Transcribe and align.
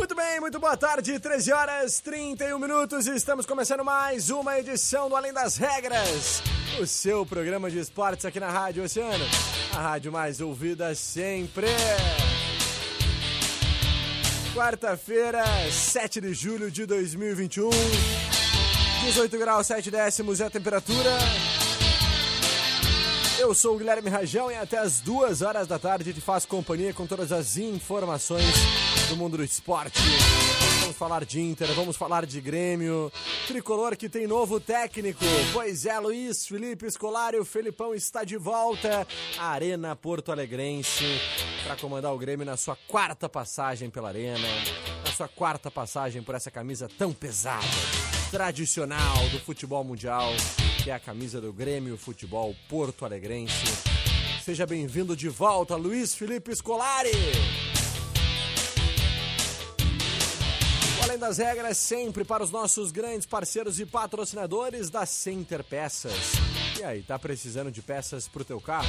Muito 0.00 0.14
bem, 0.14 0.40
muito 0.40 0.58
boa 0.58 0.78
tarde, 0.78 1.20
13 1.20 1.52
horas 1.52 2.00
31 2.00 2.58
minutos 2.58 3.06
estamos 3.06 3.44
começando 3.44 3.84
mais 3.84 4.30
uma 4.30 4.58
edição 4.58 5.10
do 5.10 5.14
Além 5.14 5.30
das 5.30 5.58
Regras, 5.58 6.42
o 6.80 6.86
seu 6.86 7.26
programa 7.26 7.70
de 7.70 7.78
esportes 7.78 8.24
aqui 8.24 8.40
na 8.40 8.48
Rádio 8.48 8.82
Oceano, 8.82 9.22
a 9.76 9.78
rádio 9.78 10.10
mais 10.10 10.40
ouvida 10.40 10.94
sempre. 10.94 11.66
Quarta-feira, 14.54 15.44
7 15.70 16.22
de 16.22 16.32
julho 16.32 16.70
de 16.70 16.86
2021, 16.86 17.68
18 19.04 19.38
graus 19.38 19.66
7 19.66 19.90
décimos 19.90 20.40
é 20.40 20.46
a 20.46 20.50
temperatura. 20.50 21.10
Eu 23.38 23.54
sou 23.54 23.74
o 23.74 23.78
Guilherme 23.78 24.08
Rajão 24.08 24.50
e 24.50 24.54
até 24.54 24.78
as 24.78 25.00
duas 25.00 25.42
horas 25.42 25.66
da 25.66 25.78
tarde 25.78 26.14
te 26.14 26.22
faço 26.22 26.48
companhia 26.48 26.94
com 26.94 27.06
todas 27.06 27.32
as 27.32 27.58
informações 27.58 28.79
do 29.10 29.16
mundo 29.16 29.36
do 29.36 29.42
esporte. 29.44 29.98
Vamos 30.82 30.96
falar 30.96 31.24
de 31.24 31.40
Inter, 31.40 31.66
vamos 31.74 31.96
falar 31.96 32.24
de 32.24 32.40
Grêmio. 32.40 33.10
Tricolor 33.48 33.96
que 33.96 34.08
tem 34.08 34.24
novo 34.24 34.60
técnico. 34.60 35.24
Pois 35.52 35.84
é, 35.84 35.98
Luiz 35.98 36.46
Felipe 36.46 36.88
Scolari, 36.88 37.36
o 37.36 37.44
Felipão 37.44 37.92
está 37.92 38.22
de 38.22 38.36
volta 38.36 39.04
à 39.36 39.48
Arena 39.48 39.96
Porto 39.96 40.30
Alegrense 40.30 41.04
para 41.64 41.74
comandar 41.74 42.14
o 42.14 42.18
Grêmio 42.18 42.46
na 42.46 42.56
sua 42.56 42.76
quarta 42.86 43.28
passagem 43.28 43.90
pela 43.90 44.08
Arena, 44.08 44.48
na 45.04 45.12
sua 45.12 45.26
quarta 45.26 45.72
passagem 45.72 46.22
por 46.22 46.36
essa 46.36 46.50
camisa 46.50 46.88
tão 46.96 47.12
pesada, 47.12 47.66
tradicional 48.30 49.28
do 49.30 49.40
futebol 49.40 49.82
mundial, 49.82 50.30
que 50.84 50.90
é 50.90 50.94
a 50.94 51.00
camisa 51.00 51.40
do 51.40 51.52
Grêmio 51.52 51.96
Futebol 51.96 52.54
Porto 52.68 53.04
Alegrense. 53.04 53.90
Seja 54.44 54.64
bem-vindo 54.66 55.16
de 55.16 55.28
volta, 55.28 55.74
Luiz 55.74 56.14
Felipe 56.14 56.54
Scolari. 56.54 57.10
Além 61.20 61.28
das 61.28 61.36
regras, 61.36 61.76
sempre 61.76 62.24
para 62.24 62.42
os 62.42 62.50
nossos 62.50 62.90
grandes 62.90 63.26
parceiros 63.26 63.78
e 63.78 63.84
patrocinadores 63.84 64.88
da 64.88 65.04
Center 65.04 65.62
Peças. 65.62 66.14
E 66.78 66.82
aí, 66.82 67.02
tá 67.02 67.18
precisando 67.18 67.70
de 67.70 67.82
peças 67.82 68.26
pro 68.26 68.42
teu 68.42 68.58
carro? 68.58 68.88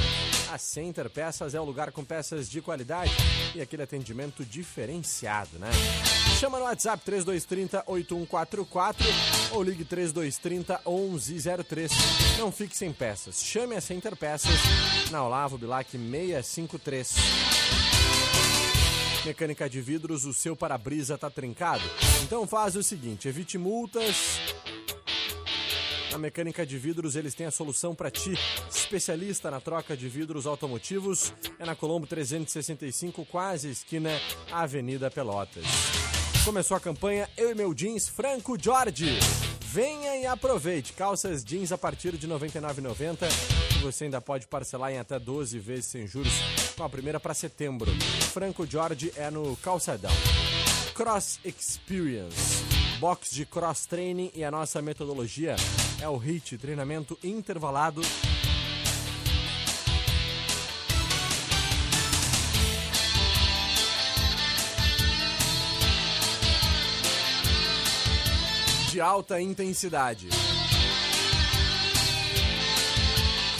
A 0.50 0.56
Center 0.56 1.10
Peças 1.10 1.54
é 1.54 1.60
o 1.60 1.64
lugar 1.64 1.92
com 1.92 2.02
peças 2.02 2.48
de 2.48 2.62
qualidade 2.62 3.12
e 3.54 3.60
aquele 3.60 3.82
atendimento 3.82 4.46
diferenciado, 4.46 5.58
né? 5.58 5.68
Chama 6.40 6.58
no 6.58 6.64
WhatsApp 6.64 7.04
3230 7.04 7.84
8144 7.86 9.06
ou 9.52 9.62
ligue 9.62 9.84
3230 9.84 10.80
1103. 10.86 11.92
Não 12.38 12.50
fique 12.50 12.74
sem 12.74 12.94
peças. 12.94 13.42
Chame 13.42 13.76
a 13.76 13.80
Center 13.80 14.16
Peças 14.16 14.54
na 15.10 15.22
Olavo 15.22 15.58
Bilac 15.58 15.90
653. 15.90 17.81
Mecânica 19.24 19.70
de 19.70 19.80
vidros, 19.80 20.24
o 20.24 20.34
seu 20.34 20.56
para-brisa 20.56 21.16
tá 21.16 21.30
trincado? 21.30 21.84
Então 22.24 22.44
faz 22.46 22.74
o 22.74 22.82
seguinte, 22.82 23.28
evite 23.28 23.56
multas. 23.56 24.40
Na 26.10 26.18
Mecânica 26.18 26.66
de 26.66 26.76
Vidros 26.76 27.16
eles 27.16 27.34
têm 27.34 27.46
a 27.46 27.50
solução 27.50 27.94
para 27.94 28.10
ti. 28.10 28.34
Especialista 28.70 29.50
na 29.50 29.60
troca 29.60 29.96
de 29.96 30.08
vidros 30.08 30.46
automotivos 30.46 31.32
é 31.58 31.64
na 31.64 31.74
Colombo 31.74 32.06
365, 32.06 33.24
quase 33.24 33.70
esquina 33.70 34.10
Avenida 34.50 35.10
Pelotas. 35.10 35.64
Começou 36.44 36.76
a 36.76 36.80
campanha 36.80 37.30
Eu 37.34 37.50
e 37.50 37.54
Meu 37.54 37.72
Jeans 37.72 38.08
Franco 38.08 38.62
Jorge. 38.62 39.18
Venha 39.60 40.16
e 40.16 40.26
aproveite. 40.26 40.92
Calças 40.92 41.42
jeans 41.42 41.72
a 41.72 41.78
partir 41.78 42.18
de 42.18 42.26
R$ 42.26 42.34
99,90. 42.34 43.80
Você 43.80 44.04
ainda 44.04 44.20
pode 44.20 44.46
parcelar 44.48 44.92
em 44.92 44.98
até 44.98 45.18
12 45.18 45.58
vezes 45.60 45.86
sem 45.86 46.06
juros 46.06 46.61
a 46.84 46.88
primeira 46.88 47.20
para 47.20 47.34
setembro. 47.34 47.90
Franco 48.32 48.66
Jorge 48.66 49.12
é 49.16 49.30
no 49.30 49.56
Calçadão. 49.56 50.12
Cross 50.94 51.40
Experience. 51.44 52.62
Box 52.98 53.34
de 53.34 53.44
cross 53.44 53.86
training 53.86 54.30
e 54.34 54.44
a 54.44 54.50
nossa 54.50 54.80
metodologia 54.80 55.56
é 56.00 56.08
o 56.08 56.16
HIT, 56.16 56.58
treinamento 56.58 57.18
intervalado. 57.22 58.00
De 68.90 69.00
alta 69.00 69.40
intensidade. 69.40 70.28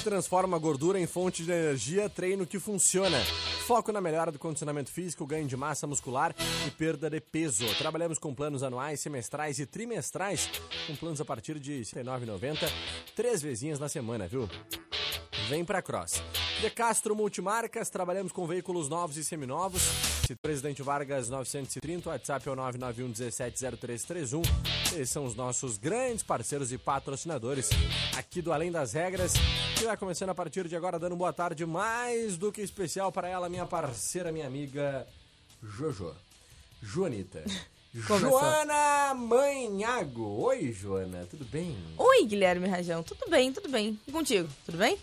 Transforma 0.03 0.57
a 0.57 0.61
gordura 0.61 0.99
em 0.99 1.07
fonte 1.07 1.45
de 1.45 1.53
energia, 1.53 2.09
treino 2.09 2.45
que 2.45 2.59
funciona. 2.59 3.19
Foco 3.67 3.93
na 3.93 4.01
melhora 4.01 4.33
do 4.33 4.39
condicionamento 4.39 4.91
físico, 4.91 5.25
ganho 5.25 5.47
de 5.47 5.57
massa 5.57 5.87
muscular 5.87 6.35
e 6.67 6.71
perda 6.73 7.09
de 7.09 7.21
peso. 7.21 7.65
Trabalhamos 7.77 8.19
com 8.19 8.35
planos 8.35 8.65
anuais, 8.65 9.01
semestrais 9.01 9.61
e 9.61 9.67
trimestrais, 9.67 10.51
com 10.89 10.97
planos 10.97 11.21
a 11.21 11.25
partir 11.25 11.61
de 11.61 11.79
R$ 11.79 11.83
79,90, 11.83 12.69
três 13.15 13.41
vezinhas 13.41 13.79
na 13.79 13.89
semana, 13.89 14.27
viu? 14.27 14.49
Vem 15.49 15.65
pra 15.65 15.81
Cross. 15.81 16.23
De 16.61 16.69
Castro 16.69 17.15
Multimarcas, 17.15 17.89
trabalhamos 17.89 18.33
com 18.33 18.47
veículos 18.47 18.89
novos 18.89 19.17
e 19.17 19.25
seminovos. 19.25 20.12
Presidente 20.41 20.83
Vargas 20.83 21.29
930, 21.29 22.09
WhatsApp 22.09 22.49
é 22.49 22.53
o 22.53 22.57
991 22.57 23.09
170331. 23.09 24.43
Esses 24.93 25.11
são 25.11 25.25
os 25.25 25.35
nossos 25.35 25.77
grandes 25.79 26.23
parceiros 26.23 26.73
e 26.73 26.79
patrocinadores 26.79 27.71
aqui 28.17 28.41
do 28.41 28.53
Além 28.53 28.71
das 28.71 28.93
Regras, 28.93 29.33
que 29.77 29.85
vai 29.85 29.97
começando 29.97 30.31
a 30.31 30.35
partir 30.35 30.69
de 30.69 30.77
agora, 30.77 30.99
dando 30.99 31.17
boa 31.17 31.33
tarde 31.33 31.67
mais 31.67 32.37
do 32.37 32.53
que 32.53 32.61
especial 32.61 33.11
para 33.11 33.29
ela, 33.29 33.49
minha 33.49 33.67
parceira, 33.67 34.33
minha 34.33 34.47
amiga 34.47 35.07
Jojo. 35.63 36.15
Joanita. 36.83 37.45
Joana 37.95 39.15
Manhago. 39.15 40.43
Oi, 40.45 40.73
Joana, 40.73 41.27
tudo 41.31 41.45
bem? 41.45 41.77
Oi, 41.99 42.25
Guilherme 42.25 42.67
Rajão. 42.67 43.03
Tudo 43.03 43.29
bem, 43.29 43.53
tudo 43.53 43.69
bem. 43.69 43.99
E 44.07 44.13
contigo? 44.13 44.49
Tudo 44.65 44.79
bem? 44.79 44.99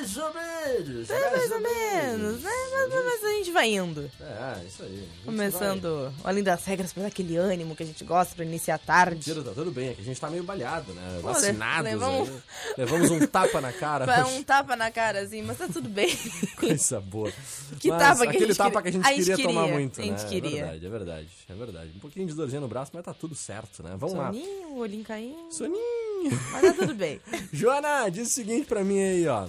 É, 0.00 0.06
mais 0.06 0.16
ou 0.18 0.32
menos. 0.32 1.10
É, 1.10 1.30
mais 1.30 1.52
ou 1.52 1.60
menos, 1.60 2.42
né? 2.42 2.50
Mas, 2.72 3.04
mas 3.04 3.24
a 3.24 3.28
gente 3.36 3.50
vai 3.52 3.74
indo. 3.74 4.10
É, 4.20 4.64
isso 4.66 4.82
aí. 4.82 5.08
Começando, 5.24 6.12
além 6.24 6.42
das 6.42 6.64
regras, 6.64 6.92
pra 6.92 7.02
dar 7.02 7.08
aquele 7.08 7.36
ânimo 7.36 7.76
que 7.76 7.82
a 7.82 7.86
gente 7.86 8.02
gosta 8.04 8.34
pra 8.34 8.44
iniciar 8.44 8.76
a 8.76 8.78
tarde. 8.78 9.16
Mentira, 9.28 9.42
tá 9.42 9.52
tudo 9.54 9.70
bem, 9.70 9.90
é 9.90 9.94
que 9.94 10.00
a 10.00 10.04
gente 10.04 10.20
tá 10.20 10.30
meio 10.30 10.42
balhado, 10.42 10.92
né? 10.94 11.18
Pô, 11.20 11.28
Vacinados. 11.28 11.84
levamos- 11.90 12.28
aí. 12.28 12.34
Levamos 12.78 13.10
um 13.10 13.26
tapa 13.26 13.60
na 13.60 13.72
cara. 13.72 14.06
Vai 14.10 14.22
um 14.24 14.42
tapa 14.42 14.74
na 14.76 14.90
cara, 14.90 15.20
assim, 15.20 15.42
mas 15.42 15.58
tá 15.58 15.68
tudo 15.68 15.88
bem. 15.88 16.16
Coisa 16.58 17.00
boa. 17.00 17.32
Que 17.78 17.88
Mas 17.88 17.98
tapa 18.02 18.22
que 18.26 18.36
aquele 18.36 18.54
tapa 18.54 18.82
queria- 18.82 18.82
que 18.82 18.88
a 18.88 18.92
gente 18.92 19.06
a 19.06 19.12
gente 19.16 19.26
queria, 19.36 19.46
tomar 19.48 19.60
queria, 19.62 19.74
muito, 19.78 20.00
a 20.00 20.04
gente 20.04 20.22
né? 20.22 20.28
queria. 20.28 20.50
É 20.50 20.62
verdade, 20.64 20.86
é 20.86 20.88
verdade, 20.90 21.28
é 21.48 21.54
verdade. 21.54 21.90
Um 21.96 22.00
pouquinho 22.00 22.26
de 22.26 22.34
dorzinha 22.34 22.60
no 22.60 22.68
braço, 22.68 22.90
mas 22.94 23.04
tá 23.04 23.14
tudo 23.14 23.34
certo, 23.34 23.82
né? 23.82 23.94
Vamos 23.96 24.16
lá. 24.16 24.26
Soninho, 24.26 24.76
olhinho 24.76 25.04
caindo. 25.04 25.50
Soninho. 25.52 26.30
Mas 26.52 26.62
tá 26.62 26.72
tudo 26.74 26.94
bem. 26.94 27.20
Joana, 27.52 28.08
diz 28.10 28.28
o 28.28 28.30
seguinte 28.30 28.66
pra 28.66 28.84
mim 28.84 29.00
aí, 29.00 29.26
ó. 29.26 29.46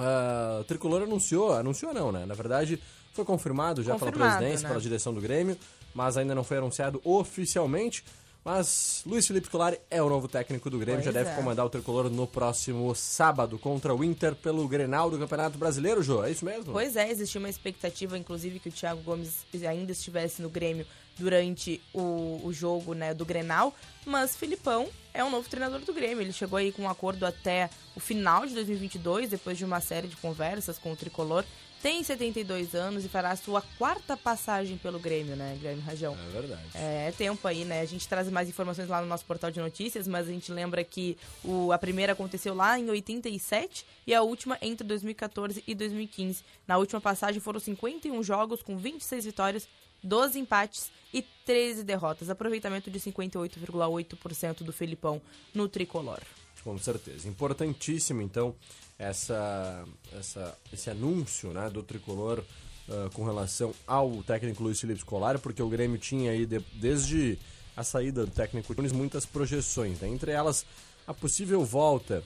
Ah, 0.00 0.58
o 0.60 0.64
Tricolor 0.64 1.02
anunciou, 1.02 1.52
anunciou 1.52 1.92
não, 1.92 2.10
né? 2.10 2.24
Na 2.26 2.34
verdade, 2.34 2.80
foi 3.12 3.24
confirmado 3.24 3.82
já 3.82 3.94
pela 3.96 4.10
Confirmado, 4.10 4.38
presidência, 4.38 4.62
né? 4.64 4.68
pela 4.68 4.80
direção 4.80 5.12
do 5.12 5.20
Grêmio, 5.20 5.56
mas 5.94 6.16
ainda 6.16 6.34
não 6.34 6.44
foi 6.44 6.58
anunciado 6.58 7.00
oficialmente. 7.04 8.04
Mas 8.42 9.02
Luiz 9.04 9.26
Felipe 9.26 9.48
Scolari 9.48 9.78
é 9.90 10.02
o 10.02 10.08
novo 10.08 10.26
técnico 10.26 10.70
do 10.70 10.78
Grêmio, 10.78 11.02
já 11.02 11.12
Pois 11.12 11.24
deve 11.24 11.30
é. 11.30 11.36
comandar 11.36 11.66
o 11.66 11.68
Tricolor 11.68 12.08
no 12.08 12.26
próximo 12.26 12.94
sábado 12.94 13.58
contra 13.58 13.94
o 13.94 14.02
Inter 14.02 14.34
pelo 14.34 14.66
Grenal 14.66 15.10
do 15.10 15.18
Campeonato 15.18 15.58
Brasileiro, 15.58 16.02
Jô. 16.02 16.24
É 16.24 16.30
isso 16.30 16.44
mesmo? 16.44 16.72
Pois 16.72 16.96
é, 16.96 17.10
existia 17.10 17.38
uma 17.38 17.50
expectativa, 17.50 18.16
inclusive, 18.16 18.58
que 18.58 18.70
o 18.70 18.72
Thiago 18.72 19.02
Gomes 19.02 19.44
ainda 19.68 19.92
estivesse 19.92 20.40
no 20.40 20.48
Grêmio 20.48 20.86
durante 21.20 21.80
o, 21.92 22.40
o 22.42 22.52
jogo 22.52 22.94
né, 22.94 23.12
do 23.12 23.24
Grenal, 23.24 23.74
mas 24.06 24.34
Filipão 24.34 24.88
é 25.12 25.22
o 25.22 25.30
novo 25.30 25.48
treinador 25.48 25.80
do 25.80 25.92
Grêmio. 25.92 26.22
Ele 26.22 26.32
chegou 26.32 26.56
aí 26.56 26.72
com 26.72 26.82
um 26.82 26.88
acordo 26.88 27.26
até 27.26 27.68
o 27.94 28.00
final 28.00 28.46
de 28.46 28.54
2022, 28.54 29.28
depois 29.28 29.58
de 29.58 29.64
uma 29.64 29.80
série 29.80 30.08
de 30.08 30.16
conversas 30.16 30.78
com 30.78 30.92
o 30.92 30.96
Tricolor. 30.96 31.44
Tem 31.82 32.02
72 32.02 32.74
anos 32.74 33.06
e 33.06 33.08
fará 33.08 33.30
a 33.30 33.36
sua 33.36 33.62
quarta 33.78 34.14
passagem 34.14 34.76
pelo 34.76 34.98
Grêmio, 34.98 35.34
né, 35.34 35.54
Guilherme 35.56 35.80
Rajão? 35.80 36.14
É 36.14 36.30
verdade. 36.30 36.62
É 36.74 37.12
tempo 37.16 37.48
aí, 37.48 37.64
né? 37.64 37.80
A 37.80 37.86
gente 37.86 38.06
traz 38.06 38.28
mais 38.28 38.50
informações 38.50 38.86
lá 38.86 39.00
no 39.00 39.06
nosso 39.06 39.24
portal 39.24 39.50
de 39.50 39.60
notícias, 39.60 40.06
mas 40.06 40.28
a 40.28 40.30
gente 40.30 40.52
lembra 40.52 40.84
que 40.84 41.16
o, 41.42 41.72
a 41.72 41.78
primeira 41.78 42.12
aconteceu 42.12 42.54
lá 42.54 42.78
em 42.78 42.90
87 42.90 43.86
e 44.06 44.14
a 44.14 44.20
última 44.20 44.58
entre 44.60 44.86
2014 44.86 45.64
e 45.66 45.74
2015. 45.74 46.44
Na 46.68 46.76
última 46.76 47.00
passagem 47.00 47.40
foram 47.40 47.58
51 47.58 48.22
jogos 48.22 48.62
com 48.62 48.76
26 48.76 49.24
vitórias, 49.24 49.66
12 50.02 50.38
empates 50.38 50.90
e 51.12 51.22
13 51.44 51.84
derrotas. 51.84 52.30
Aproveitamento 52.30 52.90
de 52.90 52.98
58,8% 53.00 54.62
do 54.62 54.72
Felipão 54.72 55.20
no 55.54 55.68
tricolor. 55.68 56.20
Com 56.62 56.76
certeza. 56.78 57.28
Importantíssimo, 57.28 58.20
então, 58.20 58.54
essa, 58.98 59.84
essa, 60.18 60.58
esse 60.72 60.90
anúncio 60.90 61.52
né, 61.52 61.70
do 61.70 61.82
tricolor 61.82 62.44
uh, 62.88 63.10
com 63.14 63.24
relação 63.24 63.74
ao 63.86 64.22
técnico 64.22 64.62
Luiz 64.62 64.80
Felipe 64.80 65.00
Scolari, 65.00 65.38
porque 65.38 65.62
o 65.62 65.68
Grêmio 65.68 65.98
tinha 65.98 66.32
aí, 66.32 66.44
de, 66.44 66.60
desde 66.74 67.38
a 67.76 67.82
saída 67.82 68.26
do 68.26 68.30
técnico 68.30 68.74
Nunes, 68.74 68.92
muitas 68.92 69.24
projeções. 69.24 70.00
Né? 70.00 70.08
Entre 70.08 70.32
elas, 70.32 70.66
a 71.06 71.14
possível 71.14 71.64
volta 71.64 72.22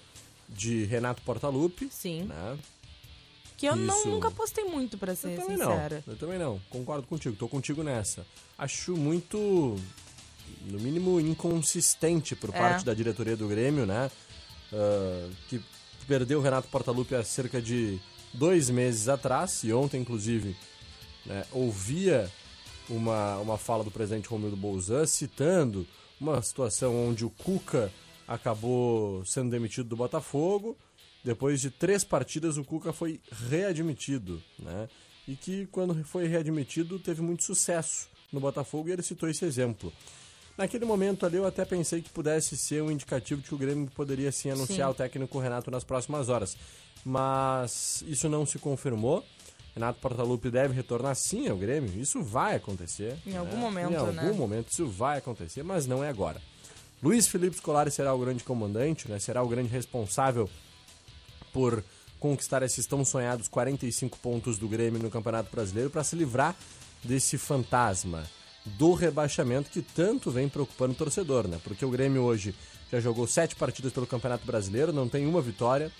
de 0.48 0.84
Renato 0.84 1.22
Portaluppi. 1.22 1.88
Sim. 1.90 2.24
Né? 2.24 2.58
Que 3.56 3.66
eu 3.66 3.76
não, 3.76 4.04
nunca 4.06 4.30
postei 4.30 4.64
muito, 4.64 4.98
para 4.98 5.14
ser 5.14 5.38
eu 5.38 5.46
sincera. 5.46 6.02
Não. 6.06 6.12
Eu 6.14 6.18
também 6.18 6.38
não. 6.38 6.60
Concordo 6.70 7.06
contigo. 7.06 7.36
Tô 7.36 7.48
contigo 7.48 7.82
nessa. 7.82 8.26
Acho 8.58 8.96
muito, 8.96 9.76
no 10.66 10.80
mínimo, 10.80 11.20
inconsistente 11.20 12.34
por 12.34 12.50
É. 12.50 12.52
parte 12.58 12.84
da 12.84 12.92
diretoria 12.94 13.36
do 13.36 13.46
Grêmio, 13.48 13.86
né? 13.86 14.10
Uh, 14.72 15.30
que 15.48 15.62
perdeu 16.08 16.40
o 16.40 16.42
Renato 16.42 16.68
Portaluppi 16.68 17.14
há 17.14 17.22
cerca 17.22 17.62
de 17.62 18.00
dois 18.32 18.68
meses 18.70 19.08
atrás. 19.08 19.62
E 19.62 19.72
ontem, 19.72 20.00
inclusive, 20.00 20.56
né, 21.24 21.44
ouvia 21.52 22.30
uma, 22.88 23.38
uma 23.38 23.56
fala 23.56 23.84
do 23.84 23.90
presidente 23.90 24.28
Romildo 24.28 24.56
Bolzan 24.56 25.06
citando 25.06 25.86
uma 26.20 26.42
situação 26.42 27.08
onde 27.08 27.24
o 27.24 27.30
Cuca 27.30 27.92
acabou 28.26 29.24
sendo 29.24 29.50
demitido 29.50 29.88
do 29.88 29.96
Botafogo. 29.96 30.76
Depois 31.24 31.60
de 31.60 31.70
três 31.70 32.04
partidas, 32.04 32.58
o 32.58 32.64
Cuca 32.64 32.92
foi 32.92 33.20
readmitido, 33.48 34.42
né? 34.58 34.88
E 35.26 35.34
que 35.34 35.66
quando 35.66 36.04
foi 36.04 36.26
readmitido 36.26 36.98
teve 36.98 37.22
muito 37.22 37.44
sucesso 37.44 38.08
no 38.30 38.40
Botafogo 38.40 38.88
e 38.88 38.92
ele 38.92 39.02
citou 39.02 39.28
esse 39.28 39.44
exemplo. 39.44 39.90
Naquele 40.56 40.84
momento 40.84 41.24
ali 41.26 41.36
eu 41.36 41.46
até 41.46 41.64
pensei 41.64 42.02
que 42.02 42.10
pudesse 42.10 42.56
ser 42.56 42.82
um 42.82 42.90
indicativo 42.90 43.40
de 43.40 43.48
que 43.48 43.54
o 43.54 43.58
Grêmio 43.58 43.90
poderia 43.90 44.30
sim 44.30 44.50
anunciar 44.50 44.88
Sim. 44.88 44.92
o 44.92 44.94
técnico 44.94 45.38
Renato 45.38 45.70
nas 45.70 45.82
próximas 45.82 46.28
horas. 46.28 46.56
Mas 47.04 48.04
isso 48.06 48.28
não 48.28 48.46
se 48.46 48.58
confirmou. 48.58 49.24
Renato 49.74 49.98
Portaluppi 50.00 50.50
deve 50.50 50.72
retornar 50.72 51.16
sim 51.16 51.48
ao 51.48 51.56
Grêmio. 51.56 52.00
Isso 52.00 52.22
vai 52.22 52.54
acontecer. 52.54 53.16
Em 53.26 53.36
algum 53.36 53.56
né? 53.56 53.60
momento, 53.60 53.92
Em 53.92 53.96
algum 53.96 54.12
né? 54.12 54.32
momento 54.32 54.68
isso 54.70 54.86
vai 54.86 55.18
acontecer, 55.18 55.64
mas 55.64 55.86
não 55.86 56.04
é 56.04 56.08
agora. 56.08 56.40
Luiz 57.02 57.26
Felipe 57.26 57.56
Scolari 57.56 57.90
será 57.90 58.14
o 58.14 58.18
grande 58.18 58.44
comandante, 58.44 59.10
né? 59.10 59.18
será 59.18 59.42
o 59.42 59.48
grande 59.48 59.68
responsável 59.68 60.48
por 61.54 61.84
conquistar 62.18 62.62
esses 62.62 62.84
tão 62.84 63.04
sonhados 63.04 63.48
45 63.48 64.18
pontos 64.18 64.58
do 64.58 64.68
Grêmio 64.68 65.00
no 65.00 65.10
Campeonato 65.10 65.50
Brasileiro 65.50 65.88
para 65.88 66.02
se 66.02 66.16
livrar 66.16 66.56
desse 67.02 67.38
fantasma 67.38 68.24
do 68.64 68.94
rebaixamento 68.94 69.70
que 69.70 69.82
tanto 69.82 70.30
vem 70.30 70.48
preocupando 70.48 70.94
o 70.94 70.96
torcedor, 70.96 71.46
né? 71.46 71.60
Porque 71.62 71.84
o 71.84 71.90
Grêmio 71.90 72.22
hoje 72.22 72.54
já 72.90 72.98
jogou 72.98 73.26
sete 73.26 73.54
partidas 73.54 73.92
pelo 73.92 74.06
Campeonato 74.06 74.44
Brasileiro, 74.46 74.92
não 74.92 75.08
tem 75.08 75.26
uma 75.26 75.40
vitória, 75.40 75.92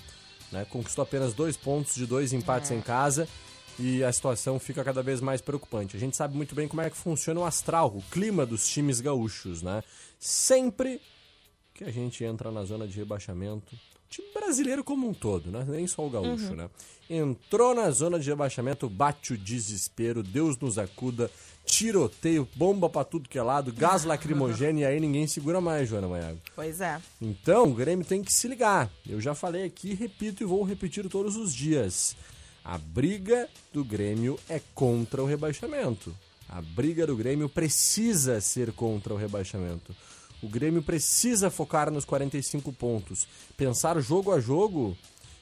né? 0.51 0.67
Conquistou 0.71 1.03
apenas 1.03 1.35
dois 1.35 1.57
pontos 1.57 1.95
de 1.95 2.07
dois 2.07 2.33
empates 2.33 2.71
em 2.71 2.81
casa 2.81 3.29
e 3.79 4.03
a 4.03 4.13
situação 4.13 4.59
fica 4.59 4.83
cada 4.83 5.03
vez 5.03 5.21
mais 5.21 5.41
preocupante. 5.41 5.97
A 5.97 6.01
gente 6.01 6.17
sabe 6.17 6.37
muito 6.37 6.55
bem 6.55 6.67
como 6.67 6.81
é 6.81 6.89
que 6.89 6.97
funciona 6.97 7.41
o 7.41 7.45
astral, 7.45 7.95
o 7.95 8.03
clima 8.11 8.47
dos 8.47 8.67
times 8.67 9.01
gaúchos, 9.01 9.63
né? 9.63 9.85
Sempre 10.19 11.01
que 11.75 11.85
a 11.85 11.91
gente 11.91 12.25
entra 12.25 12.51
na 12.51 12.65
zona 12.65 12.87
de 12.89 12.97
rebaixamento, 12.97 13.77
time 14.15 14.29
brasileiro 14.33 14.85
como 14.85 15.09
um 15.09 15.15
todo, 15.15 15.51
né? 15.51 15.65
Nem 15.69 15.87
só 15.87 16.07
o 16.07 16.11
gaúcho, 16.11 16.55
né? 16.55 16.69
Entrou 17.11 17.75
na 17.75 17.91
zona 17.91 18.19
de 18.19 18.29
rebaixamento, 18.29 18.89
bate 18.89 19.33
o 19.33 19.39
desespero, 19.39 20.23
Deus 20.23 20.57
nos 20.59 20.79
acuda, 20.79 21.31
tiroteio, 21.65 22.49
bomba 22.55 22.89
pra 22.89 23.05
tudo 23.05 23.29
que 23.29 23.39
é 23.39 23.43
lado, 23.43 23.73
gás 23.73 24.05
lacrimogêneo 24.07 24.83
e 24.83 24.85
aí 24.85 25.01
ninguém 25.01 25.27
segura 25.27 25.61
mais, 25.61 25.89
Joana 25.89 26.09
Maiago. 26.09 26.39
Pois 26.55 26.81
é. 26.81 27.01
Então, 27.21 27.65
o 27.65 27.75
Grêmio 27.75 28.07
tem 28.07 28.23
que 28.23 28.33
se 28.33 28.47
ligar. 28.47 28.91
Eu 29.09 29.21
já 29.21 29.35
falei 29.35 29.65
aqui, 29.65 29.95
repito 29.95 30.43
e 30.43 30.47
vou 30.47 30.63
repetir 30.63 31.09
todos 31.09 31.37
os 31.37 31.53
dias. 31.53 32.17
A 32.65 32.79
briga 32.79 33.49
do 33.73 33.85
Grêmio 33.85 34.39
é 34.49 34.61
contra 34.75 35.23
o 35.23 35.27
rebaixamento. 35.27 36.15
A 36.49 36.63
briga 36.63 37.07
do 37.07 37.17
Grêmio 37.17 37.49
precisa 37.49 38.41
ser 38.41 38.73
contra 38.73 39.13
o 39.13 39.17
rebaixamento. 39.17 39.95
O 40.45 40.49
Grêmio 40.49 40.83
precisa 40.83 41.49
focar 41.51 41.91
nos 41.91 42.05
45 42.05 42.73
pontos, 42.73 43.27
pensar 43.57 43.99
jogo 44.01 44.31
a 44.33 44.39
jogo 44.41 44.97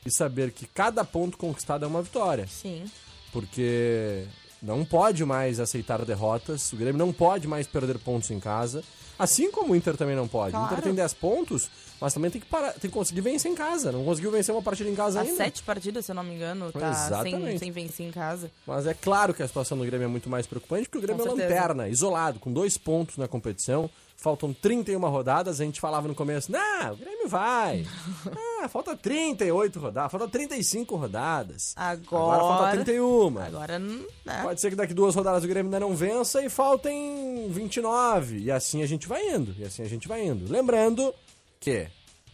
e 0.07 0.11
saber 0.11 0.53
que 0.53 0.67
cada 0.67 1.05
ponto 1.05 1.37
conquistado 1.37 1.85
é 1.85 1.89
uma 1.89 2.03
vitória 2.03 2.47
Sim. 2.47 2.85
porque 3.33 4.25
não 4.63 4.85
pode 4.85 5.25
mais 5.25 5.59
aceitar 5.59 6.05
derrotas, 6.05 6.73
o 6.73 6.77
Grêmio 6.77 6.99
não 6.99 7.13
pode 7.13 7.49
mais 7.49 7.67
perder 7.67 7.99
pontos 7.99 8.31
em 8.31 8.39
casa, 8.39 8.85
assim 9.19 9.51
como 9.51 9.73
o 9.73 9.77
Inter 9.77 9.97
também 9.97 10.15
não 10.15 10.29
pode. 10.29 10.55
O 10.55 10.59
Inter 10.59 10.69
Claro. 10.69 10.83
tem 10.83 10.95
10 10.95 11.15
pontos, 11.15 11.69
mas 12.01 12.15
também 12.15 12.31
tem 12.31 12.41
que, 12.41 12.47
parar, 12.47 12.73
tem 12.73 12.89
que 12.89 12.97
conseguir 12.97 13.21
vencer 13.23 13.51
em 13.51 13.55
casa. 13.57 13.91
Não 13.91 14.05
conseguiu 14.05 14.31
vencer 14.31 14.55
uma 14.55 14.63
partida 14.63 14.89
em 14.89 14.95
casa 14.95 15.19
Há 15.19 15.23
ainda. 15.23 15.37
sete 15.37 15.63
partidas, 15.65 16.05
se 16.05 16.13
eu 16.13 16.15
não 16.15 16.23
me 16.23 16.35
engano, 16.35 16.71
tá 16.73 16.95
sem, 16.95 17.07
Exatamente. 17.07 17.59
sem 17.59 17.71
vencer 17.73 18.07
em 18.07 18.11
casa. 18.13 18.51
Mas 18.67 18.87
é 18.87 18.95
claro 18.95 19.35
que 19.35 19.43
a 19.43 19.49
situação 19.49 19.77
do 19.79 19.85
Grêmio 19.85 20.05
é 20.05 20.09
muito 20.09 20.29
mais 20.31 20.47
preocupante, 20.47 20.85
porque 20.89 20.99
o 20.99 21.01
Grêmio 21.01 21.25
é 21.27 21.29
lanterna, 21.29 21.89
isolado, 21.89 22.39
com 22.39 22.53
dois 22.53 22.77
pontos 22.79 23.17
na 23.17 23.27
competição. 23.27 23.91
Faltam 24.23 24.53
31 24.55 25.01
rodadas, 25.01 25.61
a 25.61 25.65
gente 25.65 25.81
falava 25.81 26.07
no 26.07 26.15
começo, 26.15 26.53
não, 26.53 26.93
o 26.93 26.97
Grêmio 26.97 27.29
vai. 27.29 27.85
ah, 28.63 28.69
falta 28.69 28.97
38 28.97 29.81
rodadas, 29.81 30.13
falta 30.13 30.29
35 30.29 30.95
rodadas. 30.95 31.73
Agora- 31.75 32.39
falta 32.39 32.71
31. 32.71 33.39
Agora, 33.41 33.81
hum, 33.81 34.07
né? 34.25 34.41
Pode 34.45 34.61
ser 34.61 34.71
que 34.71 34.77
daqui 34.77 34.95
duas 34.95 35.17
rodadas 35.17 35.43
o 35.43 35.49
Grêmio 35.49 35.67
ainda 35.67 35.81
não 35.81 35.97
vença 35.97 36.41
e 36.41 36.49
faltem 36.49 37.49
29. 37.51 38.39
E 38.39 38.53
assim 38.53 38.81
a 38.81 38.87
gente 38.87 39.09
vai 39.09 39.29
indo. 39.29 39.57
E 39.59 39.65
assim 39.65 39.83
a 39.83 39.89
gente 39.89 40.07
vai 40.07 40.25
indo. 40.25 40.49
Lembrando 40.49 41.13
que 41.59 41.89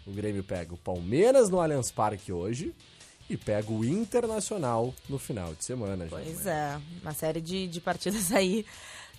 o 0.07 0.13
Grêmio 0.13 0.45
pega 0.45 0.75
o 0.75 0.77
Palmeiras 0.77 1.49
no 1.49 1.59
Allianz 1.59 1.91
Parque 1.91 2.31
hoje 2.31 2.75
e 3.31 3.37
pega 3.39 3.73
o 3.73 3.83
Internacional 3.83 4.95
no 5.09 5.19
final 5.19 5.55
de 5.55 5.65
semana. 5.65 6.07
Pois 6.11 6.47
é, 6.47 6.79
uma 7.01 7.15
série 7.15 7.41
de, 7.41 7.67
de 7.67 7.81
partidas 7.81 8.31
aí 8.31 8.67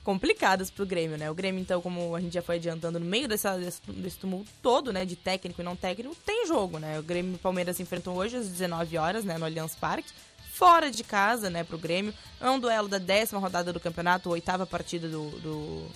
complicadas 0.03 0.70
pro 0.70 0.86
Grêmio, 0.86 1.18
né? 1.18 1.29
O 1.29 1.36
Grêmio, 1.36 1.62
então, 1.62 1.82
como 1.82 2.15
a 2.15 2.20
gente 2.20 2.34
já 2.34 2.41
foi 2.41 2.56
adiantando, 2.56 3.00
no 3.00 3.06
meio 3.06 3.27
dessa, 3.27 3.58
desse, 3.58 4.18
tumulto 4.18 4.50
todo, 4.62 4.91
né, 4.94 5.06
de 5.06 5.15
técnico 5.15 5.62
e 5.62 5.63
não 5.63 5.75
técnico, 5.75 6.15
tem 6.25 6.48
jogo, 6.48 6.79
né? 6.79 7.00
O 7.00 7.03
Grêmio 7.03 7.34
e 7.34 7.36
o 7.36 7.39
Palmeiras 7.39 7.77
se 7.77 7.84
enfrentam 7.84 8.15
hoje 8.15 8.38
às 8.38 8.48
19 8.48 8.98
horas, 8.98 9.24
né, 9.24 9.38
no 9.38 9.46
Allianz 9.46 9.75
Parque, 9.75 10.12
fora 10.53 10.89
de 10.89 11.03
casa, 11.03 11.50
né, 11.50 11.63
pro 11.63 11.77
Grêmio. 11.77 12.13
É 12.39 12.50
um 12.50 12.60
duelo 12.60 12.88
da 12.88 12.98
décima 12.98 13.39
rodada 13.39 13.72
do 13.72 13.79
campeonato, 13.79 14.29
oitava 14.29 14.65
partida 14.65 15.08
do, 15.08 15.29
do, 15.39 15.88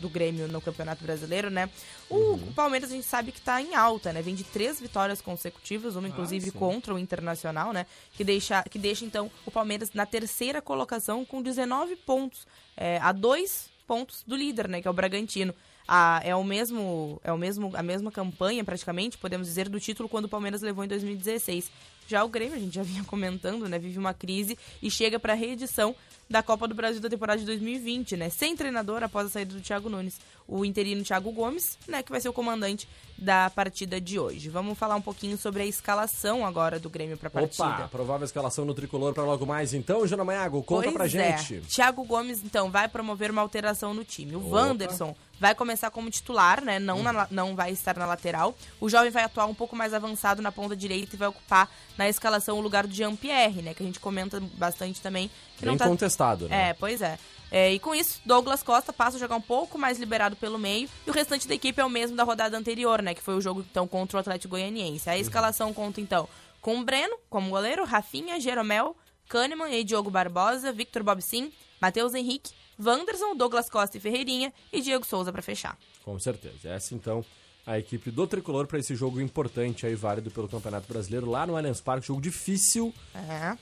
do 0.00 0.08
Grêmio 0.08 0.48
no 0.48 0.60
Campeonato 0.60 1.04
Brasileiro, 1.04 1.50
né? 1.50 1.68
O 2.08 2.38
Palmeiras 2.54 2.90
a 2.90 2.94
gente 2.94 3.06
sabe 3.06 3.32
que 3.32 3.40
tá 3.40 3.60
em 3.60 3.74
alta, 3.74 4.12
né? 4.12 4.22
Vem 4.22 4.34
de 4.34 4.44
três 4.44 4.80
vitórias 4.80 5.20
consecutivas, 5.20 5.96
uma 5.96 6.08
inclusive 6.08 6.50
sim. 6.50 6.58
contra 6.58 6.94
o 6.94 6.98
Internacional, 6.98 7.72
né? 7.72 7.86
Que 8.12 8.24
deixa, 8.24 8.62
que 8.64 8.78
deixa 8.78 9.04
então 9.04 9.30
o 9.46 9.50
Palmeiras 9.50 9.92
na 9.92 10.06
terceira 10.06 10.60
colocação 10.60 11.24
com 11.24 11.42
19 11.42 11.96
pontos, 11.96 12.46
é, 12.76 12.98
a 12.98 13.12
dois 13.12 13.70
pontos 13.86 14.22
do 14.26 14.36
líder, 14.36 14.68
né? 14.68 14.80
Que 14.80 14.88
é 14.88 14.90
o 14.90 14.94
Bragantino. 14.94 15.54
A, 15.86 16.20
é 16.22 16.36
o 16.36 16.44
mesmo, 16.44 17.20
é 17.24 17.32
o 17.32 17.38
mesmo, 17.38 17.72
a 17.74 17.82
mesma 17.82 18.12
campanha 18.12 18.62
praticamente, 18.62 19.18
podemos 19.18 19.48
dizer, 19.48 19.68
do 19.68 19.80
título 19.80 20.08
quando 20.08 20.26
o 20.26 20.28
Palmeiras 20.28 20.62
levou 20.62 20.84
em 20.84 20.88
2016. 20.88 21.70
Já 22.10 22.24
o 22.24 22.28
Grêmio, 22.28 22.56
a 22.56 22.58
gente 22.58 22.74
já 22.74 22.82
vinha 22.84 23.04
comentando, 23.04 23.68
né? 23.68 23.78
Vive 23.78 23.98
uma 23.98 24.12
crise 24.12 24.58
e 24.82 24.90
chega 24.90 25.18
para 25.18 25.32
a 25.32 25.36
reedição 25.36 25.94
da 26.28 26.42
Copa 26.44 26.68
do 26.68 26.74
Brasil 26.76 27.00
da 27.00 27.08
temporada 27.08 27.40
de 27.40 27.46
2020, 27.46 28.16
né? 28.16 28.28
Sem 28.30 28.56
treinador 28.56 29.02
após 29.02 29.26
a 29.26 29.30
saída 29.30 29.54
do 29.54 29.60
Thiago 29.60 29.88
Nunes. 29.88 30.18
O 30.46 30.64
interino 30.64 31.02
Thiago 31.04 31.30
Gomes, 31.32 31.78
né? 31.88 32.02
Que 32.02 32.10
vai 32.10 32.20
ser 32.20 32.28
o 32.28 32.32
comandante 32.32 32.88
da 33.16 33.50
partida 33.50 34.00
de 34.00 34.18
hoje. 34.18 34.48
Vamos 34.48 34.76
falar 34.78 34.96
um 34.96 35.00
pouquinho 35.00 35.36
sobre 35.38 35.62
a 35.62 35.66
escalação 35.66 36.44
agora 36.44 36.78
do 36.78 36.88
Grêmio 36.90 37.16
para 37.16 37.28
a 37.28 37.30
partida. 37.30 37.64
Opa, 37.64 37.88
provável 37.88 38.24
escalação 38.24 38.64
no 38.64 38.74
tricolor 38.74 39.12
para 39.14 39.22
logo 39.24 39.44
mais. 39.46 39.74
Então, 39.74 40.04
Jana 40.06 40.24
Maiago, 40.24 40.62
conta 40.64 40.84
Pois 40.90 40.94
pra 40.94 41.04
é. 41.06 41.08
gente. 41.38 41.60
Thiago 41.68 42.02
Gomes, 42.04 42.42
então, 42.44 42.70
vai 42.70 42.88
promover 42.88 43.30
uma 43.30 43.42
alteração 43.42 43.92
no 43.94 44.04
time. 44.04 44.34
O 44.36 44.46
Opa. 44.46 44.56
Wanderson 44.56 45.14
vai 45.38 45.54
começar 45.54 45.90
como 45.90 46.10
titular, 46.10 46.64
né? 46.64 46.78
Não, 46.78 47.02
na 47.02 47.10
la- 47.12 47.28
não 47.30 47.54
vai 47.56 47.70
estar 47.72 47.96
na 47.96 48.06
lateral. 48.06 48.54
O 48.80 48.88
jovem 48.88 49.10
vai 49.10 49.24
atuar 49.24 49.46
um 49.46 49.54
pouco 49.54 49.74
mais 49.76 49.94
avançado 49.94 50.42
na 50.42 50.50
ponta 50.52 50.76
direita 50.76 51.14
e 51.14 51.18
vai 51.18 51.28
ocupar 51.28 51.70
na 52.00 52.08
escalação 52.08 52.56
o 52.56 52.62
lugar 52.62 52.86
do 52.86 52.94
Jean-Pierre, 52.94 53.60
né? 53.60 53.74
Que 53.74 53.82
a 53.82 53.86
gente 53.86 54.00
comenta 54.00 54.40
bastante 54.54 55.02
também. 55.02 55.28
Que 55.58 55.66
Bem 55.66 55.72
não 55.72 55.76
tá... 55.76 55.86
contestado, 55.86 56.48
né? 56.48 56.70
É, 56.70 56.72
pois 56.72 57.02
é. 57.02 57.18
É, 57.50 57.70
e 57.74 57.78
com 57.78 57.94
isso, 57.94 58.22
Douglas 58.24 58.62
Costa 58.62 58.90
passa 58.90 59.18
a 59.18 59.20
jogar 59.20 59.36
um 59.36 59.40
pouco 59.40 59.76
mais 59.76 59.98
liberado 59.98 60.34
pelo 60.34 60.58
meio 60.58 60.88
e 61.06 61.10
o 61.10 61.12
restante 61.12 61.46
da 61.46 61.54
equipe 61.54 61.78
é 61.78 61.84
o 61.84 61.90
mesmo 61.90 62.16
da 62.16 62.24
rodada 62.24 62.56
anterior, 62.56 63.02
né? 63.02 63.12
Que 63.12 63.20
foi 63.20 63.34
o 63.34 63.40
jogo 63.40 63.66
então 63.70 63.86
contra 63.86 64.16
o 64.16 64.20
Atlético 64.20 64.52
Goianiense. 64.52 65.10
A 65.10 65.18
escalação 65.18 65.74
conta 65.74 66.00
então 66.00 66.26
com 66.62 66.78
o 66.78 66.84
Breno 66.84 67.18
como 67.28 67.50
goleiro, 67.50 67.84
Rafinha, 67.84 68.40
Jeromel, 68.40 68.96
Kahneman 69.28 69.70
e 69.70 69.84
Diogo 69.84 70.10
Barbosa, 70.10 70.72
Victor 70.72 71.02
Bobsin, 71.02 71.52
Matheus 71.82 72.14
Henrique, 72.14 72.52
Wanderson, 72.82 73.36
Douglas 73.36 73.68
Costa 73.68 73.98
e 73.98 74.00
Ferreirinha 74.00 74.54
e 74.72 74.80
Diego 74.80 75.04
Souza 75.04 75.30
para 75.30 75.42
fechar. 75.42 75.76
Com 76.02 76.18
certeza. 76.18 76.70
Essa 76.70 76.94
então 76.94 77.22
a 77.70 77.78
equipe 77.78 78.10
do 78.10 78.26
Tricolor 78.26 78.66
para 78.66 78.80
esse 78.80 78.96
jogo 78.96 79.20
importante 79.20 79.86
aí, 79.86 79.94
válido 79.94 80.28
pelo 80.28 80.48
Campeonato 80.48 80.92
Brasileiro 80.92 81.30
lá 81.30 81.46
no 81.46 81.56
Allianz 81.56 81.80
Parque, 81.80 82.08
jogo 82.08 82.20
difícil. 82.20 82.92
É. 83.14 83.56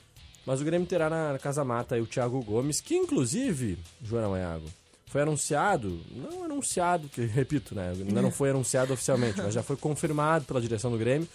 Mas 0.47 0.59
o 0.59 0.63
Grêmio 0.63 0.87
terá 0.87 1.09
na 1.09 1.37
Casa 1.37 1.63
Mata 1.63 1.93
aí 1.93 2.01
o 2.01 2.07
Thiago 2.07 2.41
Gomes, 2.43 2.81
que 2.81 2.95
inclusive, 2.95 3.77
Joana 4.01 4.29
Maiago, 4.29 4.65
foi 5.05 5.21
anunciado, 5.21 6.01
não 6.11 6.43
anunciado, 6.43 7.07
que 7.07 7.21
repito, 7.25 7.75
né, 7.75 7.93
ainda 7.95 8.21
não 8.21 8.31
foi 8.31 8.49
anunciado 8.49 8.93
oficialmente, 8.93 9.37
mas 9.37 9.53
já 9.53 9.61
foi 9.61 9.77
confirmado 9.77 10.45
pela 10.45 10.59
direção 10.59 10.89
do 10.89 10.97
Grêmio, 10.97 11.27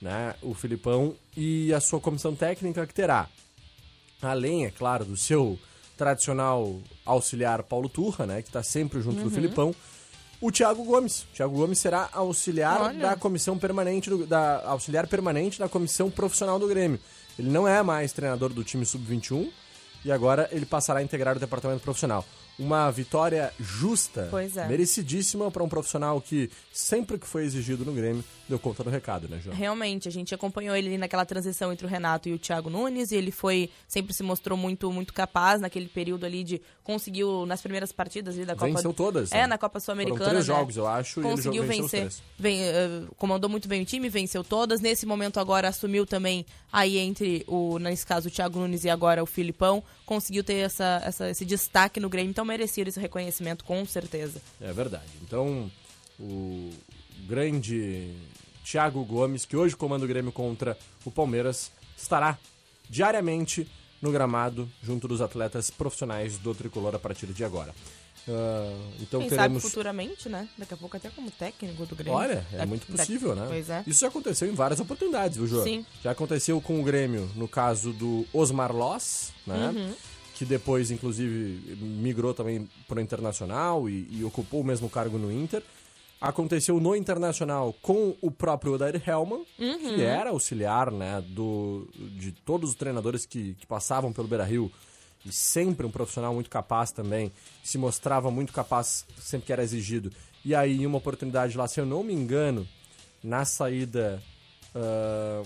né, 0.00 0.34
o 0.40 0.54
Filipão 0.54 1.14
e 1.36 1.72
a 1.74 1.80
sua 1.80 2.00
comissão 2.00 2.34
técnica 2.34 2.86
que 2.86 2.94
terá, 2.94 3.28
além, 4.22 4.64
é 4.64 4.70
claro, 4.70 5.04
do 5.04 5.18
seu 5.18 5.58
tradicional 5.98 6.80
auxiliar 7.04 7.62
Paulo 7.62 7.90
Turra, 7.90 8.24
né, 8.24 8.40
que 8.40 8.48
está 8.48 8.62
sempre 8.62 9.02
junto 9.02 9.22
do 9.22 9.30
Filipão, 9.30 9.74
o 10.40 10.50
Thiago 10.52 10.84
Gomes. 10.84 11.22
O 11.22 11.26
Thiago 11.34 11.56
Gomes 11.56 11.78
será 11.78 12.08
auxiliar 12.12 12.80
Olha. 12.80 12.98
da 12.98 13.16
comissão 13.16 13.58
permanente, 13.58 14.10
do- 14.10 14.26
da, 14.26 14.62
auxiliar 14.68 15.06
permanente 15.06 15.58
da 15.58 15.68
comissão 15.68 16.10
profissional 16.10 16.58
do 16.58 16.68
Grêmio. 16.68 17.00
Ele 17.38 17.50
não 17.50 17.66
é 17.68 17.82
mais 17.82 18.12
treinador 18.12 18.52
do 18.52 18.64
time 18.64 18.84
sub-21 18.86 19.50
e 20.04 20.12
agora 20.12 20.48
ele 20.52 20.64
passará 20.66 21.00
a 21.00 21.02
integrar 21.02 21.36
o 21.36 21.40
departamento 21.40 21.82
profissional. 21.82 22.24
Uma 22.58 22.90
vitória 22.90 23.52
justa, 23.60 24.30
é. 24.56 24.66
merecidíssima 24.66 25.50
para 25.50 25.62
um 25.62 25.68
profissional 25.68 26.20
que 26.20 26.50
sempre 26.72 27.18
que 27.18 27.26
foi 27.26 27.44
exigido 27.44 27.84
no 27.84 27.92
Grêmio 27.92 28.24
deu 28.48 28.58
conta 28.58 28.82
do 28.84 28.88
recado, 28.90 29.28
né, 29.28 29.40
João? 29.42 29.54
Realmente, 29.56 30.08
a 30.08 30.10
gente 30.10 30.34
acompanhou 30.34 30.74
ele 30.76 30.96
naquela 30.96 31.26
transição 31.26 31.72
entre 31.72 31.84
o 31.84 31.88
Renato 31.88 32.28
e 32.28 32.32
o 32.32 32.38
Thiago 32.38 32.70
Nunes, 32.70 33.10
e 33.10 33.16
ele 33.16 33.30
foi 33.32 33.68
sempre 33.88 34.14
se 34.14 34.22
mostrou 34.22 34.56
muito 34.56 34.90
muito 34.92 35.12
capaz 35.12 35.60
naquele 35.60 35.88
período 35.88 36.24
ali 36.24 36.44
de 36.44 36.62
conseguiu 36.84 37.44
nas 37.44 37.60
primeiras 37.60 37.90
partidas 37.92 38.36
da 38.36 38.54
Copa 38.54 38.66
Venceu 38.66 38.92
todas, 38.94 39.32
É, 39.32 39.38
né? 39.42 39.46
na 39.48 39.58
Copa 39.58 39.80
Sul-Americana, 39.80 40.30
três 40.30 40.46
né? 40.48 40.54
jogos, 40.54 40.76
eu 40.76 40.86
acho, 40.86 41.20
e 41.20 41.22
Conseguiu 41.24 41.62
os 41.62 41.68
vencer, 41.68 42.08
ven- 42.38 42.60
eh, 42.62 43.02
comandou 43.16 43.50
muito 43.50 43.66
bem 43.68 43.82
o 43.82 43.84
time, 43.84 44.08
venceu 44.08 44.44
todas. 44.44 44.80
Nesse 44.80 45.04
momento 45.04 45.40
agora 45.40 45.68
assumiu 45.68 46.06
também 46.06 46.46
aí 46.72 46.96
entre 46.98 47.44
o 47.48 47.78
nesse 47.80 48.06
caso 48.06 48.28
o 48.28 48.30
Thiago 48.30 48.58
Nunes 48.60 48.84
e 48.84 48.88
agora 48.90 49.22
o 49.22 49.26
Filipão, 49.26 49.82
conseguiu 50.06 50.44
ter 50.44 50.54
essa, 50.58 51.02
essa- 51.04 51.28
esse 51.30 51.44
destaque 51.44 51.98
no 51.98 52.08
Grêmio, 52.08 52.30
então 52.30 52.45
merecia 52.46 52.84
esse 52.88 52.98
reconhecimento 53.00 53.64
com 53.64 53.84
certeza. 53.84 54.40
É 54.60 54.72
verdade. 54.72 55.04
Então, 55.22 55.70
o 56.18 56.70
grande 57.26 58.14
Thiago 58.64 59.04
Gomes, 59.04 59.44
que 59.44 59.56
hoje 59.56 59.76
comanda 59.76 60.04
o 60.04 60.08
Grêmio 60.08 60.32
contra 60.32 60.76
o 61.04 61.10
Palmeiras, 61.10 61.70
estará 61.96 62.38
diariamente 62.88 63.68
no 64.00 64.10
gramado 64.12 64.68
junto 64.82 65.08
dos 65.08 65.20
atletas 65.20 65.70
profissionais 65.70 66.38
do 66.38 66.54
Tricolor 66.54 66.94
a 66.94 66.98
partir 66.98 67.26
de 67.26 67.44
agora. 67.44 67.74
Ah, 68.28 68.76
então 69.00 69.20
Quem 69.20 69.28
teremos. 69.28 69.62
sabe 69.62 69.68
futuramente, 69.72 70.28
né? 70.28 70.48
Daqui 70.58 70.74
a 70.74 70.76
pouco 70.76 70.96
até 70.96 71.08
como 71.10 71.30
técnico 71.30 71.86
do 71.86 71.94
Grêmio. 71.94 72.18
Olha, 72.18 72.44
é 72.52 72.56
Daqui- 72.58 72.68
muito 72.68 72.86
possível, 72.86 73.34
né? 73.36 73.44
Pois 73.48 73.70
é. 73.70 73.84
Isso 73.86 74.00
já 74.00 74.08
aconteceu 74.08 74.48
em 74.48 74.52
várias 74.54 74.80
oportunidades, 74.80 75.36
viu, 75.36 75.46
Jô? 75.46 75.62
Sim. 75.62 75.86
Já 76.02 76.10
aconteceu 76.10 76.60
com 76.60 76.80
o 76.80 76.82
Grêmio, 76.82 77.30
no 77.36 77.46
caso 77.46 77.92
do 77.92 78.26
Osmar 78.32 78.74
Loss, 78.74 79.32
né? 79.46 79.72
Uhum. 79.74 79.94
Que 80.36 80.44
depois, 80.44 80.90
inclusive, 80.90 81.76
migrou 81.80 82.34
também 82.34 82.68
para 82.86 82.98
o 82.98 83.00
Internacional 83.00 83.88
e, 83.88 84.06
e 84.10 84.24
ocupou 84.24 84.60
o 84.60 84.64
mesmo 84.64 84.88
cargo 84.90 85.18
no 85.18 85.32
Inter. 85.32 85.62
Aconteceu 86.20 86.78
no 86.80 86.94
Internacional 86.94 87.74
com 87.82 88.14
o 88.20 88.30
próprio 88.30 88.74
Odair 88.74 89.02
Hellman, 89.06 89.44
Uhum. 89.58 89.78
que 89.78 90.02
era 90.02 90.30
auxiliar 90.30 90.90
né, 90.90 91.22
do, 91.28 91.88
de 91.94 92.32
todos 92.32 92.70
os 92.70 92.76
treinadores 92.76 93.26
que, 93.26 93.54
que 93.54 93.66
passavam 93.66 94.12
pelo 94.12 94.28
Beira-Rio 94.28 94.70
e 95.24 95.32
sempre 95.32 95.86
um 95.86 95.90
profissional 95.90 96.32
muito 96.32 96.48
capaz 96.48 96.92
também, 96.92 97.32
se 97.62 97.76
mostrava 97.78 98.30
muito 98.30 98.52
capaz 98.52 99.04
sempre 99.18 99.46
que 99.46 99.52
era 99.52 99.62
exigido. 99.62 100.10
E 100.44 100.54
aí, 100.54 100.82
em 100.82 100.86
uma 100.86 100.98
oportunidade 100.98 101.56
lá, 101.56 101.66
se 101.66 101.80
eu 101.80 101.86
não 101.86 102.02
me 102.04 102.12
engano, 102.14 102.66
na 103.22 103.44
saída 103.44 104.22
ah, 104.74 105.42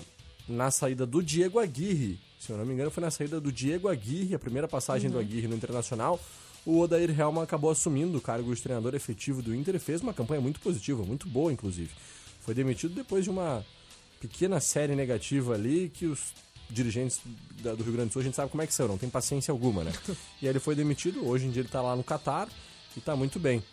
na 0.47 0.69
saída 0.69 1.05
do 1.05 1.23
Diego 1.23 1.59
Aguirre, 1.59 2.19
se 2.41 2.51
eu 2.51 2.57
não 2.57 2.65
me 2.65 2.73
engano, 2.73 2.89
foi 2.89 3.03
na 3.03 3.11
saída 3.11 3.39
do 3.39 3.51
Diego 3.51 3.87
Aguirre, 3.87 4.33
a 4.33 4.39
primeira 4.39 4.67
passagem 4.67 5.11
do 5.11 5.19
Aguirre 5.19 5.47
no 5.47 5.55
Internacional, 5.55 6.19
o 6.65 6.79
Odair 6.79 7.17
Helman 7.17 7.43
acabou 7.43 7.69
assumindo 7.69 8.17
o 8.17 8.21
cargo 8.21 8.53
de 8.53 8.59
treinador 8.59 8.95
efetivo 8.95 9.43
do 9.43 9.53
Inter 9.53 9.75
e 9.75 9.79
fez 9.79 10.01
uma 10.01 10.11
campanha 10.11 10.41
muito 10.41 10.59
positiva, 10.59 11.03
muito 11.03 11.29
boa, 11.29 11.53
inclusive. 11.53 11.91
Foi 12.39 12.55
demitido 12.55 12.95
depois 12.95 13.25
de 13.25 13.29
uma 13.29 13.63
pequena 14.19 14.59
série 14.59 14.95
negativa 14.95 15.53
ali 15.53 15.89
que 15.93 16.07
os 16.07 16.33
dirigentes 16.67 17.19
do 17.61 17.83
Rio 17.83 17.93
Grande 17.93 18.09
do 18.09 18.13
Sul, 18.13 18.21
a 18.21 18.25
gente 18.25 18.35
sabe 18.35 18.49
como 18.49 18.63
é 18.63 18.67
que 18.67 18.73
são, 18.73 18.87
não 18.87 18.97
tem 18.97 19.09
paciência 19.09 19.51
alguma, 19.51 19.83
né? 19.83 19.93
e 20.41 20.47
aí 20.47 20.51
ele 20.51 20.59
foi 20.59 20.73
demitido, 20.73 21.27
hoje 21.27 21.45
em 21.45 21.51
dia 21.51 21.61
ele 21.61 21.69
tá 21.69 21.81
lá 21.81 21.95
no 21.95 22.03
Catar 22.03 22.49
e 22.97 23.01
tá 23.01 23.15
muito 23.15 23.39
bem. 23.39 23.63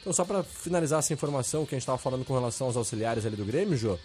Então, 0.00 0.12
só 0.12 0.24
para 0.24 0.42
finalizar 0.42 0.98
essa 0.98 1.12
informação 1.12 1.64
que 1.64 1.76
a 1.76 1.76
gente 1.76 1.82
estava 1.82 1.98
falando 1.98 2.24
com 2.24 2.34
relação 2.34 2.66
aos 2.66 2.76
auxiliares 2.76 3.24
ali 3.24 3.36
do 3.36 3.44
Grêmio, 3.44 3.76
Jô, 3.76 3.96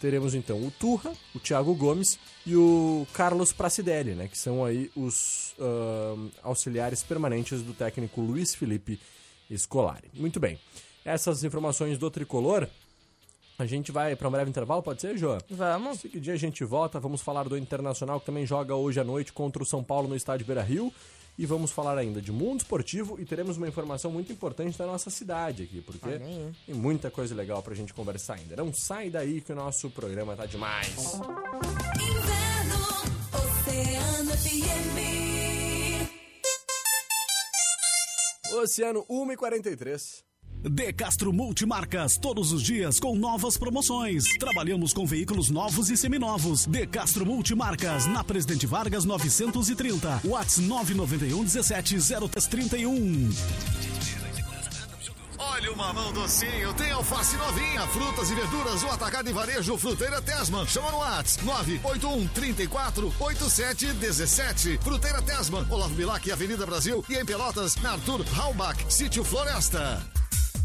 teremos 0.00 0.34
então 0.34 0.56
o 0.64 0.70
Turra, 0.70 1.12
o 1.34 1.40
Thiago 1.40 1.74
Gomes 1.74 2.18
e 2.46 2.56
o 2.56 3.06
Carlos 3.12 3.52
Pracidelli, 3.52 4.14
né? 4.14 4.28
Que 4.28 4.38
são 4.38 4.64
aí 4.64 4.90
os 4.96 5.54
ahn, 5.58 6.28
auxiliares 6.42 7.02
permanentes 7.02 7.62
do 7.62 7.72
técnico 7.72 8.20
Luiz 8.20 8.54
Felipe 8.54 9.00
Scolari. 9.56 10.10
Muito 10.14 10.38
bem. 10.38 10.58
Essas 11.04 11.42
informações 11.44 11.98
do 11.98 12.10
Tricolor, 12.10 12.66
a 13.58 13.66
gente 13.66 13.90
vai 13.90 14.14
para 14.14 14.28
um 14.28 14.30
breve 14.30 14.50
intervalo, 14.50 14.82
pode 14.82 15.00
ser, 15.00 15.16
Jô? 15.16 15.38
Vamos. 15.50 16.02
Dia 16.14 16.34
a 16.34 16.36
gente 16.36 16.64
volta, 16.64 17.00
vamos 17.00 17.20
falar 17.20 17.48
do 17.48 17.56
Internacional 17.56 18.20
que 18.20 18.26
também 18.26 18.46
joga 18.46 18.74
hoje 18.74 19.00
à 19.00 19.04
noite 19.04 19.32
contra 19.32 19.62
o 19.62 19.66
São 19.66 19.82
Paulo 19.82 20.06
no 20.06 20.14
estádio 20.14 20.46
Beira-Rio. 20.46 20.92
E 21.38 21.46
vamos 21.46 21.70
falar 21.70 21.96
ainda 21.96 22.20
de 22.20 22.32
mundo 22.32 22.60
esportivo 22.60 23.16
e 23.20 23.24
teremos 23.24 23.56
uma 23.56 23.68
informação 23.68 24.10
muito 24.10 24.32
importante 24.32 24.76
da 24.76 24.84
nossa 24.84 25.08
cidade 25.08 25.62
aqui, 25.62 25.80
porque 25.80 26.08
aí. 26.08 26.52
tem 26.66 26.74
muita 26.74 27.12
coisa 27.12 27.32
legal 27.32 27.62
pra 27.62 27.76
gente 27.76 27.94
conversar 27.94 28.34
ainda. 28.34 28.56
Não 28.56 28.72
sai 28.74 29.08
daí 29.08 29.40
que 29.40 29.52
o 29.52 29.54
nosso 29.54 29.88
programa 29.88 30.34
tá 30.34 30.46
demais. 30.46 31.14
Inverno, 31.94 32.78
Oceano 33.32 34.30
FM. 34.32 34.98
Oceano 38.54 39.06
1h43. 39.08 40.27
De 40.62 40.92
Castro 40.92 41.32
Multimarcas, 41.32 42.18
todos 42.18 42.52
os 42.52 42.62
dias 42.62 42.98
com 42.98 43.14
novas 43.16 43.56
promoções. 43.56 44.24
Trabalhamos 44.38 44.92
com 44.92 45.06
veículos 45.06 45.50
novos 45.50 45.88
e 45.88 45.96
seminovos. 45.96 46.66
De 46.66 46.84
Castro 46.86 47.24
Multimarcas, 47.24 48.06
na 48.06 48.24
Presidente 48.24 48.66
Vargas 48.66 49.04
930. 49.04 50.22
Whats 50.24 50.58
991 50.58 51.44
17 51.44 51.96
0331. 52.28 53.30
Olha 55.38 55.72
o 55.72 55.76
mamão 55.76 56.12
docinho, 56.12 56.74
tem 56.74 56.90
alface 56.90 57.36
novinha, 57.36 57.86
frutas 57.88 58.28
e 58.28 58.34
verduras, 58.34 58.82
o 58.82 58.88
atacado 58.88 59.30
e 59.30 59.32
varejo 59.32 59.78
Fruteira 59.78 60.20
Tesman. 60.20 60.66
Chama 60.66 60.90
no 60.90 60.98
Whats 60.98 61.38
981 61.44 62.26
34 62.28 63.14
87 63.20 63.92
17. 63.92 64.78
Fruteira 64.82 65.22
Tesman, 65.22 65.64
Olavo 65.70 65.94
Bilac, 65.94 66.30
Avenida 66.32 66.66
Brasil 66.66 67.04
e 67.08 67.14
em 67.14 67.24
Pelotas, 67.24 67.76
na 67.76 67.92
Arthur 67.92 68.24
Halbach, 68.36 68.84
Sítio 68.88 69.22
Floresta. 69.22 70.17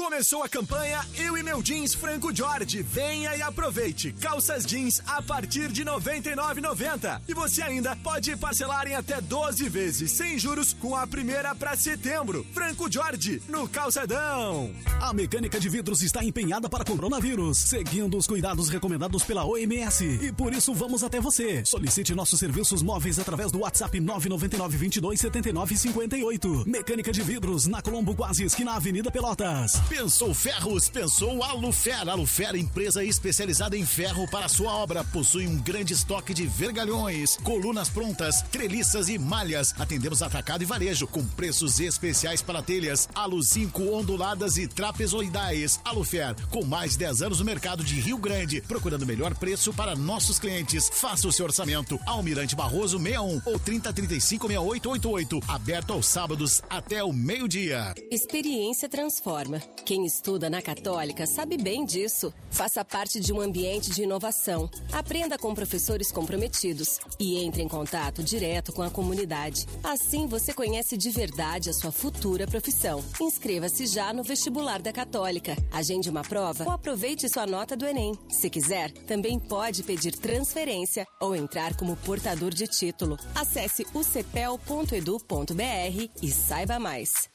Começou 0.00 0.42
a 0.42 0.48
campanha 0.48 0.98
Eu 1.14 1.36
e 1.36 1.42
Meu 1.42 1.62
Jeans 1.62 1.92
Franco 1.92 2.34
Jorge. 2.34 2.82
Venha 2.82 3.36
e 3.36 3.42
aproveite. 3.42 4.12
Calças 4.14 4.64
jeans 4.64 5.02
a 5.06 5.20
partir 5.20 5.70
de 5.70 5.82
R$ 5.82 5.90
99,90. 5.90 7.20
E 7.28 7.34
você 7.34 7.60
ainda 7.62 7.94
pode 7.96 8.34
parcelar 8.34 8.88
em 8.88 8.94
até 8.94 9.20
12 9.20 9.68
vezes, 9.68 10.10
sem 10.10 10.38
juros, 10.38 10.72
com 10.72 10.96
a 10.96 11.06
primeira 11.06 11.54
para 11.54 11.76
setembro. 11.76 12.46
Franco 12.54 12.90
Jorge, 12.90 13.42
no 13.46 13.68
Calçadão. 13.68 14.74
A 15.02 15.12
mecânica 15.12 15.60
de 15.60 15.68
vidros 15.68 16.00
está 16.00 16.24
empenhada 16.24 16.66
para 16.66 16.82
coronavírus, 16.82 17.58
seguindo 17.58 18.16
os 18.16 18.26
cuidados 18.26 18.70
recomendados 18.70 19.22
pela 19.22 19.44
OMS. 19.44 20.02
E 20.22 20.32
por 20.32 20.54
isso 20.54 20.72
vamos 20.72 21.04
até 21.04 21.20
você. 21.20 21.62
Solicite 21.62 22.14
nossos 22.14 22.40
serviços 22.40 22.82
móveis 22.82 23.18
através 23.18 23.52
do 23.52 23.60
WhatsApp 23.60 24.00
999 24.00 24.78
22 24.78 25.20
79 25.20 25.76
58. 25.76 26.64
Mecânica 26.66 27.12
de 27.12 27.20
vidros 27.20 27.66
na 27.66 27.82
Colombo 27.82 28.14
Quase, 28.14 28.44
esquina 28.44 28.72
Avenida 28.72 29.10
Pelotas. 29.10 29.89
Pensou 29.90 30.32
Ferros? 30.32 30.88
Pensou 30.88 31.42
Alufer. 31.42 32.08
Alufer, 32.08 32.54
empresa 32.54 33.04
especializada 33.04 33.76
em 33.76 33.84
ferro 33.84 34.26
para 34.30 34.48
sua 34.48 34.72
obra. 34.72 35.02
Possui 35.02 35.48
um 35.48 35.58
grande 35.58 35.92
estoque 35.92 36.32
de 36.32 36.46
vergalhões, 36.46 37.36
colunas 37.38 37.88
prontas, 37.88 38.40
treliças 38.42 39.08
e 39.08 39.18
malhas. 39.18 39.74
Atendemos 39.78 40.22
atacado 40.22 40.62
e 40.62 40.64
varejo 40.64 41.08
com 41.08 41.26
preços 41.26 41.80
especiais 41.80 42.40
para 42.40 42.62
telhas, 42.62 43.08
alu 43.16 43.42
5 43.42 43.82
onduladas 43.92 44.56
e 44.58 44.68
trapezoidais. 44.68 45.80
Alufer, 45.84 46.36
com 46.50 46.64
mais 46.64 46.92
de 46.92 46.98
10 46.98 47.22
anos 47.22 47.40
no 47.40 47.44
mercado 47.44 47.82
de 47.82 48.00
Rio 48.00 48.16
Grande, 48.16 48.62
procurando 48.62 49.02
o 49.02 49.06
melhor 49.06 49.34
preço 49.34 49.74
para 49.74 49.96
nossos 49.96 50.38
clientes. 50.38 50.88
Faça 50.88 51.26
o 51.26 51.32
seu 51.32 51.46
orçamento. 51.46 51.98
Almirante 52.06 52.54
Barroso 52.54 52.96
61 52.96 53.42
ou 53.44 53.58
3035 53.58 54.46
6888. 54.46 55.40
Aberto 55.48 55.92
aos 55.92 56.06
sábados 56.06 56.62
até 56.70 57.02
o 57.02 57.12
meio-dia. 57.12 57.92
Experiência 58.08 58.88
transforma. 58.88 59.60
Quem 59.84 60.06
estuda 60.06 60.48
na 60.48 60.62
Católica 60.62 61.26
sabe 61.26 61.56
bem 61.56 61.84
disso. 61.84 62.32
Faça 62.50 62.84
parte 62.84 63.18
de 63.18 63.32
um 63.32 63.40
ambiente 63.40 63.90
de 63.90 64.02
inovação. 64.02 64.70
Aprenda 64.92 65.36
com 65.36 65.54
professores 65.54 66.12
comprometidos 66.12 67.00
e 67.18 67.38
entre 67.38 67.62
em 67.62 67.68
contato 67.68 68.22
direto 68.22 68.72
com 68.72 68.82
a 68.82 68.90
comunidade. 68.90 69.66
Assim 69.82 70.26
você 70.26 70.52
conhece 70.52 70.96
de 70.96 71.10
verdade 71.10 71.70
a 71.70 71.72
sua 71.72 71.90
futura 71.90 72.46
profissão. 72.46 73.04
Inscreva-se 73.20 73.86
já 73.86 74.12
no 74.12 74.22
vestibular 74.22 74.80
da 74.80 74.92
Católica. 74.92 75.56
Agende 75.72 76.08
uma 76.08 76.22
prova 76.22 76.64
ou 76.64 76.70
aproveite 76.70 77.28
sua 77.28 77.46
nota 77.46 77.76
do 77.76 77.86
Enem. 77.86 78.16
Se 78.28 78.48
quiser, 78.48 78.92
também 78.92 79.38
pode 79.38 79.82
pedir 79.82 80.12
transferência 80.12 81.06
ou 81.20 81.34
entrar 81.34 81.74
como 81.76 81.96
portador 81.96 82.50
de 82.50 82.68
título. 82.68 83.16
Acesse 83.34 83.84
ucepel.edu.br 83.94 86.10
e 86.22 86.30
saiba 86.30 86.78
mais. 86.78 87.28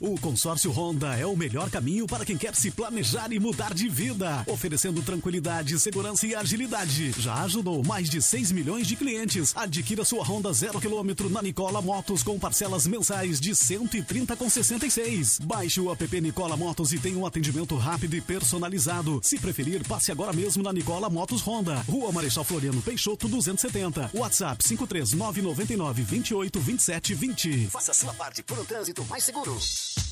O 0.00 0.16
consórcio 0.20 0.70
Honda 0.70 1.16
é 1.16 1.26
o 1.26 1.36
melhor 1.36 1.68
caminho 1.70 2.06
para 2.06 2.24
quem 2.24 2.36
quer 2.36 2.54
se 2.54 2.70
planejar 2.70 3.32
e 3.32 3.40
mudar 3.40 3.74
de 3.74 3.88
vida, 3.88 4.44
oferecendo 4.46 5.02
tranquilidade, 5.02 5.76
segurança 5.80 6.24
e 6.24 6.36
agilidade. 6.36 7.12
Já 7.18 7.42
ajudou 7.42 7.84
mais 7.84 8.08
de 8.08 8.22
6 8.22 8.52
milhões 8.52 8.86
de 8.86 8.94
clientes. 8.94 9.52
Adquira 9.56 10.04
sua 10.04 10.22
Honda 10.22 10.52
zero 10.52 10.80
quilômetro 10.80 11.28
na 11.28 11.42
Nicola 11.42 11.82
Motos 11.82 12.22
com 12.22 12.38
parcelas 12.38 12.86
mensais 12.86 13.40
de 13.40 13.50
130,66. 13.50 15.42
Baixe 15.42 15.80
o 15.80 15.90
app 15.90 16.20
Nicola 16.20 16.56
Motos 16.56 16.92
e 16.92 16.98
tenha 17.00 17.18
um 17.18 17.26
atendimento 17.26 17.76
rápido 17.76 18.14
e 18.14 18.20
personalizado. 18.20 19.18
Se 19.24 19.36
preferir, 19.36 19.84
passe 19.84 20.12
agora 20.12 20.32
mesmo 20.32 20.62
na 20.62 20.72
Nicola 20.72 21.10
Motos 21.10 21.42
Honda, 21.42 21.74
Rua 21.88 22.12
Marechal 22.12 22.44
Floriano 22.44 22.80
Peixoto 22.82 23.26
270. 23.26 24.12
WhatsApp 24.14 24.62
53999 24.62 26.02
28 26.04 26.60
27 26.60 27.14
20. 27.14 27.66
Faça 27.66 27.92
sua 27.92 28.14
parte 28.14 28.44
por 28.44 28.60
um 28.60 28.64
trânsito 28.64 29.04
mais 29.06 29.24
seguro. 29.24 29.58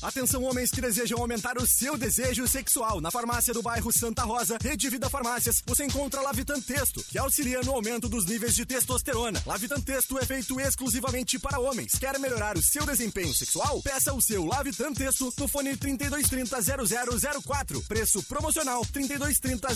Atenção 0.01 0.43
homens 0.43 0.71
que 0.71 0.81
desejam 0.81 1.19
aumentar 1.19 1.57
o 1.57 1.67
seu 1.67 1.97
desejo 1.97 2.47
sexual. 2.47 3.01
Na 3.01 3.11
farmácia 3.11 3.53
do 3.53 3.61
bairro 3.61 3.91
Santa 3.91 4.23
Rosa, 4.23 4.57
Rede 4.61 4.89
Vida 4.89 5.09
Farmácias, 5.09 5.61
você 5.65 5.85
encontra 5.85 6.21
Lavitan 6.21 6.61
Texto, 6.61 7.03
que 7.03 7.17
auxilia 7.17 7.61
no 7.61 7.73
aumento 7.73 8.07
dos 8.07 8.25
níveis 8.25 8.55
de 8.55 8.65
testosterona. 8.65 9.41
Lavitan 9.45 9.81
Texto 9.81 10.17
é 10.19 10.25
feito 10.25 10.59
exclusivamente 10.59 11.39
para 11.39 11.59
homens. 11.59 11.93
Quer 11.93 12.19
melhorar 12.19 12.57
o 12.57 12.61
seu 12.61 12.85
desempenho 12.85 13.33
sexual? 13.33 13.81
Peça 13.81 14.13
o 14.13 14.21
seu 14.21 14.45
Lavitan 14.45 14.93
Texto 14.93 15.33
no 15.37 15.47
fone 15.47 15.75
3230 15.75 17.41
0004. 17.41 17.81
Preço 17.83 18.23
promocional 18.23 18.85
3230 18.85 19.67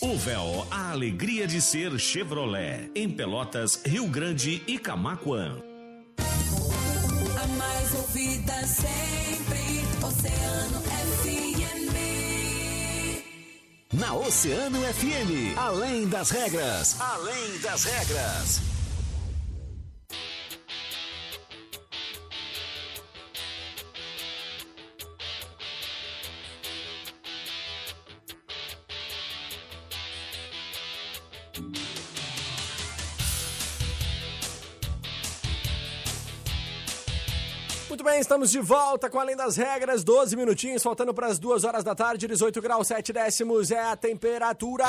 O 0.00 0.16
Véu, 0.16 0.66
a 0.68 0.90
alegria 0.90 1.46
de 1.46 1.62
ser 1.62 1.96
Chevrolet. 1.96 2.90
Em 2.92 3.08
Pelotas, 3.08 3.80
Rio 3.86 4.08
Grande 4.08 4.62
e 4.66 4.78
Camaquã. 4.78 5.67
A 8.48 8.54
mais 8.54 8.60
ouvida 8.60 8.66
sempre, 8.66 9.84
Oceano 10.06 10.80
FM. 10.80 11.92
Na 13.92 14.14
Oceano 14.14 14.78
FM, 14.80 15.56
além 15.56 16.08
das 16.08 16.30
regras, 16.30 16.96
além 17.00 17.58
das 17.60 17.84
regras. 17.84 18.77
Muito 37.88 38.04
bem, 38.04 38.20
estamos 38.20 38.50
de 38.50 38.60
volta 38.60 39.08
com 39.08 39.18
Além 39.18 39.34
das 39.34 39.56
Regras, 39.56 40.04
12 40.04 40.36
minutinhos, 40.36 40.82
faltando 40.82 41.14
para 41.14 41.26
as 41.26 41.38
2 41.38 41.64
horas 41.64 41.82
da 41.82 41.94
tarde, 41.94 42.28
18 42.28 42.60
graus 42.60 42.86
7 42.88 43.12
décimos 43.12 43.70
é 43.70 43.82
a 43.82 43.96
temperatura. 43.96 44.84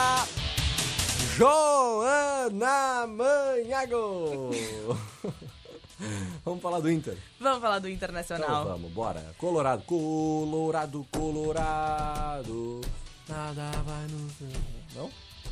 Joana 1.38 3.08
Manhago! 3.08 4.52
Vamos 6.46 6.62
falar 6.62 6.80
do 6.80 6.90
Inter. 6.92 7.18
Vamos 7.40 7.60
falar 7.62 7.80
do 7.80 7.88
Então 7.88 7.96
Internacional. 7.96 8.66
vamos, 8.66 8.92
bora. 8.92 9.22
Colorado, 9.38 9.84
Colorado, 9.84 11.06
Colorado. 11.12 12.82
Nada 13.28 13.72
vai 13.86 14.08
nos. 14.08 14.34
Não? 14.96 15.10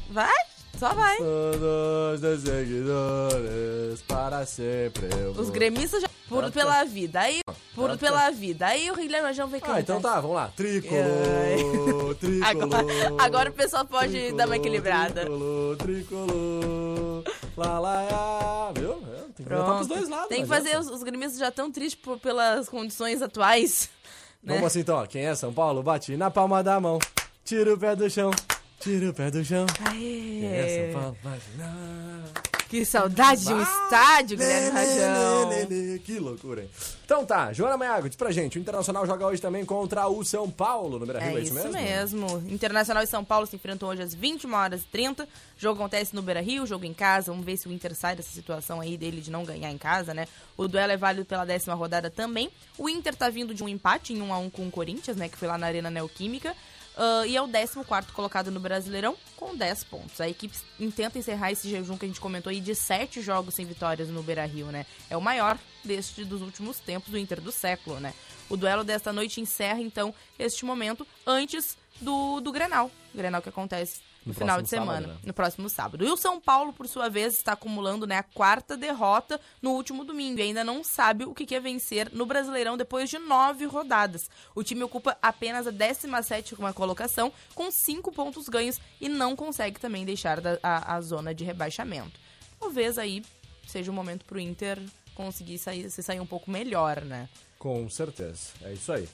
Vai? 0.09 0.33
Só 0.79 0.93
vai. 0.93 1.17
Todos 1.17 2.23
os 2.23 2.41
seguidores 2.43 4.01
para 4.03 4.45
sempre. 4.45 5.07
Os 5.37 5.49
gremistas 5.49 6.01
já. 6.01 6.09
Puro 6.27 6.51
pela 6.51 6.83
vida. 6.83 7.21
Aí. 7.21 7.39
Puro 7.73 7.93
Tá, 7.93 7.97
pela 8.07 8.29
vida. 8.31 8.65
Aí 8.67 8.89
o 8.91 8.95
Guilherme 8.95 9.31
João 9.33 9.47
vem 9.47 9.61
Ah, 9.63 9.79
então 9.79 10.01
tá, 10.01 10.19
vamos 10.19 10.35
lá. 10.35 10.51
Tricolor, 10.55 12.15
Agora, 12.43 12.83
tricolor. 12.83 13.21
agora 13.21 13.49
o 13.49 13.53
pessoal 13.53 13.85
pode 13.85 14.31
dar 14.33 14.47
uma 14.47 14.57
equilibrada. 14.57 15.21
Tricolor, 15.21 15.77
tricolor. 15.77 17.23
Lá, 17.55 17.79
lá, 17.79 18.01
lá. 18.11 18.71
Viu? 18.75 18.91
É, 18.93 19.19
tem 19.35 19.45
que 19.45 19.53
botar 19.53 19.63
pros 19.75 19.87
Pronto. 19.87 19.87
dois 19.87 20.09
lados. 20.09 20.27
Tem 20.29 20.37
que 20.43 20.47
não 20.49 20.55
fazer, 20.55 20.77
os, 20.79 20.87
os 20.89 21.03
gremistas 21.03 21.37
já 21.39 21.49
estão 21.49 21.71
tristes 21.71 22.01
por- 22.01 22.19
pelas 22.19 22.67
condições 22.67 23.21
atuais. 23.21 23.89
né? 24.43 24.55
Vamos 24.55 24.67
assim 24.67 24.79
então, 24.79 24.97
ó. 24.97 25.05
Quem 25.05 25.25
é 25.25 25.35
São 25.35 25.53
Paulo? 25.53 25.81
Bate 25.83 26.17
na 26.17 26.29
palma 26.31 26.63
da 26.63 26.79
mão. 26.79 26.97
Tira 27.45 27.73
o 27.73 27.77
pé 27.77 27.95
do 27.95 28.09
chão. 28.09 28.31
Tira 28.79 29.09
o 29.09 29.13
pé 29.13 29.29
do 29.31 29.43
chão. 29.45 29.65
Quem 29.91 30.45
é 30.45 30.67
São 30.67 30.83
Aê, 30.85 30.93
Paulo? 30.93 31.17
Bate 31.23 31.43
na... 31.57 32.23
que 32.69 32.83
saudade 32.85 33.45
de 33.45 33.53
um 33.53 33.61
estádio, 33.61 34.37
Guilherme 34.37 34.69
Rajão. 34.71 35.49
Lê, 35.49 35.55
lê, 35.55 35.65
lê, 35.65 35.91
lê. 35.93 35.99
Que 35.99 36.19
loucura, 36.19 36.61
hein? 36.63 36.69
Então 37.05 37.25
tá, 37.25 37.53
Joana 37.53 37.77
Maiago, 37.77 38.09
diz 38.09 38.15
pra 38.17 38.31
gente, 38.31 38.57
o 38.57 38.61
Internacional 38.61 39.05
joga 39.05 39.25
hoje 39.25 39.41
também 39.41 39.63
contra 39.63 40.07
o 40.07 40.23
São 40.25 40.49
Paulo 40.49 40.99
no 40.99 41.05
Beira-Rio, 41.05 41.37
É 41.37 41.39
é 41.39 41.43
isso 41.43 41.57
isso 41.57 41.69
mesmo? 41.71 42.27
mesmo. 42.27 42.51
Internacional 42.53 43.01
e 43.03 43.07
São 43.07 43.23
Paulo 43.23 43.47
se 43.47 43.55
enfrentam 43.55 43.87
hoje 43.87 44.01
às 44.01 44.13
21 44.13 44.53
horas 44.53 44.81
e 44.81 44.85
30. 44.87 45.23
O 45.23 45.27
jogo 45.57 45.79
acontece 45.79 46.13
no 46.13 46.21
Beira 46.21 46.41
Rio, 46.41 46.65
jogo 46.65 46.83
em 46.85 46.93
casa. 46.93 47.31
Vamos 47.31 47.45
ver 47.45 47.55
se 47.57 47.67
o 47.67 47.71
Inter 47.71 47.95
sai 47.95 48.15
dessa 48.15 48.31
situação 48.31 48.81
aí 48.81 48.97
dele 48.97 49.21
de 49.21 49.31
não 49.31 49.45
ganhar 49.45 49.71
em 49.71 49.77
casa, 49.77 50.13
né? 50.13 50.27
O 50.57 50.67
duelo 50.67 50.91
é 50.91 50.97
válido 50.97 51.25
pela 51.25 51.45
décima 51.45 51.75
rodada 51.75 52.09
também. 52.09 52.49
O 52.77 52.89
Inter 52.89 53.15
tá 53.15 53.29
vindo 53.29 53.53
de 53.53 53.63
um 53.63 53.69
empate 53.69 54.13
em 54.13 54.21
1 54.21 54.33
a 54.33 54.37
1 54.39 54.49
com 54.49 54.67
o 54.67 54.71
Corinthians, 54.71 55.15
né? 55.15 55.29
Que 55.29 55.37
foi 55.37 55.47
lá 55.47 55.57
na 55.57 55.67
Arena 55.67 55.89
Neoquímica. 55.89 56.53
Ah, 56.97 57.27
e 57.27 57.37
é 57.37 57.41
o 57.41 57.47
14 57.47 58.11
colocado 58.11 58.49
no 58.49 58.59
Brasileirão 58.59 59.15
com 59.35 59.55
10 59.55 59.83
pontos. 59.83 60.19
A 60.19 60.27
equipe 60.27 60.57
tenta 60.95 61.19
encerrar 61.19 61.51
esse 61.51 61.69
jejum 61.69 61.95
que 61.95 62.05
a 62.05 62.07
gente 62.07 62.19
comentou 62.19 62.49
aí 62.49 62.59
de 62.59 62.73
7 62.73 63.21
jogos 63.21 63.53
sem 63.53 63.65
vitórias 63.65 64.09
no 64.09 64.23
Beira-Rio, 64.23 64.67
né? 64.67 64.85
É 65.09 65.15
o 65.15 65.21
maior 65.21 65.59
deste 65.83 66.25
dos 66.25 66.41
últimos 66.41 66.79
tempos 66.79 67.11
do 67.11 67.17
Inter 67.17 67.39
do 67.39 67.51
século, 67.51 67.99
né? 67.99 68.13
O 68.49 68.57
duelo 68.57 68.83
desta 68.83 69.13
noite 69.13 69.39
encerra 69.39 69.79
então 69.79 70.13
este 70.39 70.65
momento 70.65 71.05
antes 71.25 71.77
do, 72.01 72.41
do 72.41 72.51
Grenal. 72.51 72.91
O 73.13 73.17
Grenal 73.17 73.41
que 73.41 73.49
acontece 73.49 74.01
no, 74.27 74.33
No 74.33 74.39
final 74.39 74.61
de 74.61 74.69
semana, 74.69 75.01
sábado, 75.01 75.13
né? 75.15 75.19
no 75.25 75.33
próximo 75.33 75.69
sábado. 75.69 76.05
E 76.05 76.09
o 76.09 76.17
São 76.17 76.39
Paulo, 76.39 76.73
por 76.73 76.87
sua 76.87 77.09
vez, 77.09 77.33
está 77.35 77.53
acumulando 77.53 78.05
né, 78.05 78.17
a 78.17 78.23
quarta 78.23 78.75
derrota 78.77 79.39
no 79.61 79.71
último 79.71 80.03
domingo 80.03 80.39
e 80.39 80.43
ainda 80.43 80.63
não 80.63 80.83
sabe 80.83 81.23
o 81.25 81.33
que 81.33 81.45
que 81.45 81.55
é 81.55 81.59
vencer 81.59 82.09
no 82.11 82.25
Brasileirão 82.25 82.75
depois 82.77 83.09
de 83.09 83.17
nove 83.17 83.65
rodadas. 83.65 84.29
O 84.53 84.63
time 84.63 84.83
ocupa 84.83 85.17
apenas 85.21 85.65
a 85.67 85.71
17 85.71 86.55
colocação, 86.75 87.31
com 87.55 87.71
cinco 87.71 88.11
pontos 88.11 88.47
ganhos 88.49 88.79
e 88.99 89.07
não 89.09 89.35
consegue 89.35 89.79
também 89.79 90.05
deixar 90.05 90.41
da- 90.41 90.59
a, 90.61 90.95
a 90.95 91.01
zona 91.01 91.33
de 91.33 91.43
rebaixamento. 91.43 92.19
Talvez 92.59 92.97
aí 92.97 93.23
seja 93.67 93.91
o 93.91 93.93
momento 93.93 94.25
pro 94.25 94.39
Inter 94.39 94.79
conseguir 95.15 95.57
sair, 95.57 95.89
se 95.89 96.03
sair 96.03 96.19
um 96.19 96.25
pouco 96.25 96.49
melhor, 96.51 97.01
né? 97.01 97.27
Com 97.57 97.89
certeza, 97.89 98.49
é 98.61 98.73
isso 98.73 98.91
aí. 98.91 99.07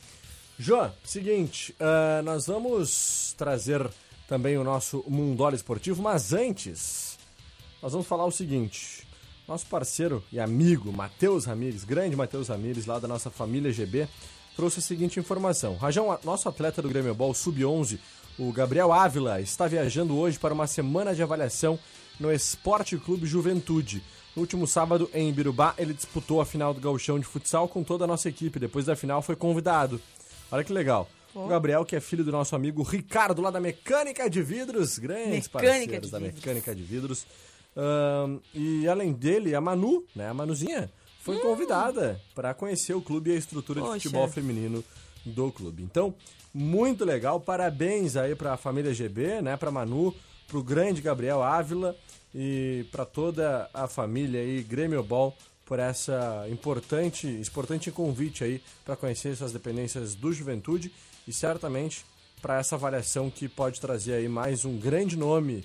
João, 0.60 0.94
seguinte, 1.04 1.76
ah, 1.80 2.22
nós 2.24 2.46
vamos 2.46 3.34
trazer 3.38 3.90
também 4.34 4.58
o 4.58 4.64
nosso 4.64 5.04
Mundola 5.08 5.54
Esportivo, 5.54 6.02
mas 6.02 6.34
antes, 6.34 7.20
nós 7.80 7.92
vamos 7.92 8.08
falar 8.08 8.26
o 8.26 8.32
seguinte. 8.32 9.08
Nosso 9.48 9.68
parceiro 9.68 10.24
e 10.32 10.40
amigo, 10.40 10.92
Matheus 10.92 11.46
Ramires, 11.46 11.84
grande 11.84 12.16
Matheus 12.16 12.48
Ramires, 12.48 12.88
lá 12.88 12.98
da 12.98 13.08
nossa 13.08 13.30
família 13.30 13.72
GB, 13.72 14.08
trouxe 14.56 14.80
a 14.80 14.82
seguinte 14.82 15.20
informação. 15.20 15.76
Rajão, 15.76 16.18
nosso 16.24 16.50
atleta 16.50 16.82
do 16.82 16.90
Grêmio 16.90 17.14
Ball 17.14 17.32
Sub-11, 17.32 18.00
o 18.40 18.52
Gabriel 18.52 18.92
Ávila, 18.92 19.40
está 19.40 19.68
viajando 19.68 20.18
hoje 20.18 20.40
para 20.40 20.56
uma 20.56 20.66
semana 20.66 21.14
de 21.14 21.22
avaliação 21.22 21.78
no 22.20 22.34
Esporte 22.34 22.98
Clube 22.98 23.28
Juventude. 23.28 24.02
No 24.36 24.42
último 24.42 24.66
sábado, 24.66 25.12
em 25.14 25.30
Ibirubá, 25.30 25.76
ele 25.78 25.94
disputou 25.94 26.42
a 26.42 26.46
final 26.46 26.74
do 26.74 26.82
gauchão 26.82 27.20
de 27.20 27.26
futsal 27.26 27.68
com 27.68 27.84
toda 27.84 28.06
a 28.06 28.08
nossa 28.08 28.30
equipe. 28.30 28.58
Depois 28.58 28.86
da 28.86 28.96
final, 28.96 29.22
foi 29.22 29.36
convidado. 29.36 30.02
Olha 30.52 30.64
que 30.64 30.74
legal. 30.74 31.08
O 31.36 31.48
Gabriel, 31.48 31.84
que 31.84 31.96
é 31.96 32.00
filho 32.00 32.24
do 32.24 32.32
nosso 32.32 32.56
amigo 32.56 32.84
Ricardo, 32.84 33.42
lá 33.42 33.50
da 33.50 33.60
Mecânica 33.60 34.30
de 34.30 34.42
Vidros, 34.44 35.00
grandes 35.00 35.48
Mecânica 35.48 35.52
parceiros 35.52 36.06
de 36.08 36.12
da 36.12 36.20
Vidros. 36.20 36.36
Mecânica 36.36 36.76
de 36.76 36.84
Vidros. 36.84 37.26
Ahn, 37.76 38.40
e 38.54 38.88
além 38.88 39.12
dele, 39.14 39.56
a 39.56 39.62
Manu, 39.62 40.06
né, 40.16 40.30
a 40.30 40.34
Manuzinha, 40.34 40.92
foi 41.22 41.40
convidada 41.40 42.22
para 42.36 42.54
conhecer 42.54 42.94
o 42.94 43.02
clube 43.02 43.32
e 43.32 43.34
a 43.34 43.38
estrutura 43.38 43.82
de 43.82 43.88
Poxa. 43.88 44.00
futebol 44.00 44.28
feminino 44.28 44.84
do 45.26 45.52
clube. 45.52 45.82
Então, 45.82 46.14
muito 46.54 47.04
legal, 47.04 47.40
parabéns 47.40 48.16
aí 48.16 48.36
para 48.36 48.54
a 48.54 48.58
família 48.58 48.94
GB, 48.94 49.42
né, 49.42 49.58
para 49.58 49.72
Manu, 49.72 50.14
para 50.48 50.58
o 50.58 50.64
grande 50.64 51.02
Gabriel 51.02 51.42
Ávila 51.42 51.96
e 52.36 52.86
para 52.92 53.06
toda 53.06 53.70
a 53.74 53.88
família 53.88 54.40
aí 54.40 54.62
Grêmio 54.62 55.02
Ball 55.02 55.36
por 55.66 55.80
essa 55.80 56.46
importante, 56.50 57.26
importante 57.26 57.90
convite 57.90 58.44
aí 58.44 58.62
para 58.84 58.96
conhecer 58.96 59.30
essas 59.30 59.52
dependências 59.52 60.14
do 60.14 60.32
Juventude 60.32 60.92
e 61.28 61.34
certamente 61.34 62.06
para 62.42 62.60
essa 62.60 62.76
avaliação 62.76 63.30
que 63.30 63.48
pode 63.48 63.80
trazer 63.80 64.16
aí 64.16 64.28
mais 64.28 64.66
um 64.66 64.78
grande 64.78 65.16
nome 65.16 65.64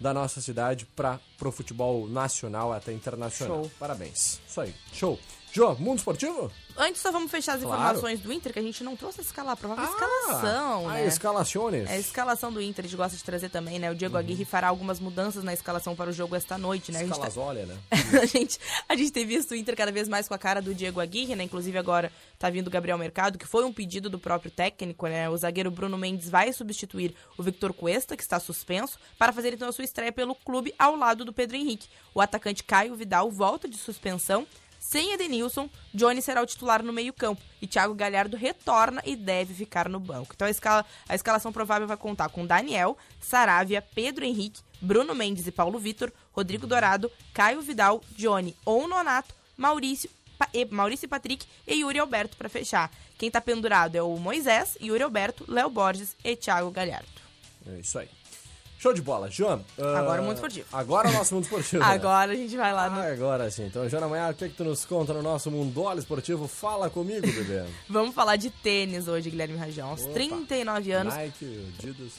da 0.00 0.12
nossa 0.14 0.40
cidade 0.40 0.86
para 0.86 1.20
o 1.42 1.50
futebol 1.50 2.08
nacional 2.08 2.72
até 2.72 2.92
internacional. 2.92 3.62
Show. 3.62 3.70
Parabéns. 3.78 4.40
Isso 4.46 4.60
aí. 4.60 4.74
Show. 4.92 5.18
Jô, 5.54 5.72
Mundo 5.76 5.98
Esportivo? 5.98 6.50
Antes 6.76 7.00
só 7.00 7.12
vamos 7.12 7.30
fechar 7.30 7.54
as 7.54 7.62
Claro. 7.62 7.80
informações 7.80 8.18
do 8.18 8.32
Inter, 8.32 8.52
que 8.52 8.58
a 8.58 8.62
gente 8.62 8.82
não 8.82 8.96
trouxe 8.96 9.20
a, 9.20 9.22
escala, 9.22 9.52
a 9.52 9.56
provável 9.56 9.84
escalação, 9.84 10.88
ah, 10.88 10.94
né? 10.94 11.06
escalações. 11.06 11.88
É 11.88 11.92
a 11.92 11.98
escalação 12.00 12.52
do 12.52 12.60
Inter, 12.60 12.84
a 12.84 12.88
gente 12.88 12.96
gosta 12.96 13.16
de 13.16 13.22
trazer 13.22 13.48
também, 13.50 13.78
né? 13.78 13.88
O 13.88 13.94
Diego 13.94 14.16
Aguirre 14.16 14.44
fará 14.44 14.66
algumas 14.66 14.98
mudanças 14.98 15.44
na 15.44 15.52
escalação 15.52 15.94
para 15.94 16.10
o 16.10 16.12
jogo 16.12 16.34
esta 16.34 16.58
noite, 16.58 16.90
né? 16.90 16.98
A 16.98 17.02
gente, 17.02 17.10
tá- 17.10 17.28
Escalazolha, 17.28 17.66
né? 17.66 17.78
a, 18.20 18.26
gente, 18.26 18.58
a 18.88 18.96
gente 18.96 19.12
tem 19.12 19.24
visto 19.24 19.52
o 19.52 19.54
Inter 19.54 19.76
cada 19.76 19.92
vez 19.92 20.08
mais 20.08 20.26
com 20.26 20.34
a 20.34 20.38
cara 20.38 20.60
do 20.60 20.74
Diego 20.74 20.98
Aguirre, 21.00 21.36
né? 21.36 21.44
Inclusive 21.44 21.78
agora 21.78 22.10
tá 22.36 22.50
vindo 22.50 22.66
o 22.66 22.70
Gabriel 22.70 22.98
Mercado, 22.98 23.38
que 23.38 23.46
foi 23.46 23.64
um 23.64 23.72
pedido 23.72 24.10
do 24.10 24.18
próprio 24.18 24.50
técnico, 24.50 25.06
né? 25.06 25.30
O 25.30 25.36
zagueiro 25.36 25.70
Bruno 25.70 25.96
Mendes 25.96 26.28
vai 26.28 26.52
substituir 26.52 27.14
o 27.38 27.44
Victor 27.44 27.72
Cuesta, 27.72 28.16
que 28.16 28.24
está 28.24 28.40
suspenso, 28.40 28.98
para 29.16 29.32
fazer 29.32 29.54
então 29.54 29.68
a 29.68 29.72
sua 29.72 29.84
estreia 29.84 30.10
pelo 30.10 30.34
clube 30.34 30.74
ao 30.76 30.96
lado 30.96 31.24
do 31.24 31.32
Pedro 31.32 31.56
Henrique. 31.56 31.86
O 32.12 32.20
atacante 32.20 32.64
Caio 32.64 32.96
Vidal 32.96 33.30
volta 33.30 33.68
de 33.68 33.78
suspensão. 33.78 34.44
Sem 34.86 35.12
Edenilson, 35.14 35.68
Johnny 35.94 36.20
será 36.20 36.42
o 36.42 36.46
titular 36.46 36.82
no 36.82 36.92
meio-campo 36.92 37.40
e 37.60 37.66
Thiago 37.66 37.94
Galhardo 37.94 38.36
retorna 38.36 39.02
e 39.06 39.16
deve 39.16 39.54
ficar 39.54 39.88
no 39.88 39.98
banco. 39.98 40.34
Então 40.36 40.46
a, 40.46 40.50
escala, 40.50 40.84
a 41.08 41.14
escalação 41.14 41.50
provável 41.50 41.88
vai 41.88 41.96
contar 41.96 42.28
com 42.28 42.44
Daniel, 42.46 42.96
Saravia, 43.18 43.80
Pedro 43.80 44.26
Henrique, 44.26 44.60
Bruno 44.82 45.14
Mendes 45.14 45.46
e 45.46 45.50
Paulo 45.50 45.78
Vitor, 45.78 46.12
Rodrigo 46.32 46.66
Dourado, 46.66 47.10
Caio 47.32 47.62
Vidal, 47.62 48.02
Johnny 48.14 48.54
ou 48.62 48.86
Nonato, 48.86 49.34
Maurício, 49.56 50.10
e- 50.52 50.66
Maurício 50.66 51.08
Patrick 51.08 51.46
e 51.66 51.76
Yuri 51.76 51.98
Alberto 51.98 52.36
para 52.36 52.50
fechar. 52.50 52.90
Quem 53.16 53.30
tá 53.30 53.40
pendurado 53.40 53.96
é 53.96 54.02
o 54.02 54.16
Moisés, 54.18 54.76
Yuri 54.82 55.02
Alberto, 55.02 55.44
Léo 55.48 55.70
Borges 55.70 56.14
e 56.22 56.36
Thiago 56.36 56.70
Galhardo. 56.70 57.08
É 57.66 57.80
isso 57.80 57.98
aí. 57.98 58.08
Show 58.84 58.92
de 58.92 59.00
bola. 59.00 59.30
João. 59.30 59.64
ah, 59.78 59.98
Agora 59.98 60.20
o 60.20 60.24
Mundo 60.26 60.34
Esportivo. 60.34 60.66
Agora 60.70 61.08
o 61.08 61.12
nosso 61.12 61.34
Mundo 61.34 61.44
Esportivo. 61.44 61.82
né? 61.82 61.88
Agora 61.94 62.32
a 62.32 62.34
gente 62.36 62.54
vai 62.54 62.70
lá 62.70 62.90
no 62.90 63.00
Ah, 63.00 63.06
agora 63.12 63.50
sim. 63.50 63.64
Então, 63.64 63.88
Joana 63.88 64.08
Manhã, 64.08 64.28
o 64.28 64.34
que, 64.34 64.46
que 64.50 64.54
tu 64.56 64.62
nos 64.64 64.84
conta 64.84 65.14
no 65.14 65.22
nosso 65.22 65.50
Mundola 65.50 65.98
Esportivo? 65.98 66.46
Fala 66.46 66.90
comigo, 66.90 67.22
bebê. 67.26 67.64
Vamos 67.88 68.14
falar 68.14 68.36
de 68.36 68.50
tênis 68.50 69.08
hoje, 69.08 69.30
Guilherme 69.30 69.56
Rajão. 69.56 69.88
Aos 69.88 70.02
Opa. 70.02 70.12
39 70.12 70.92
anos. 70.92 71.14
Nike, 71.14 71.72
Adidas. 71.78 72.12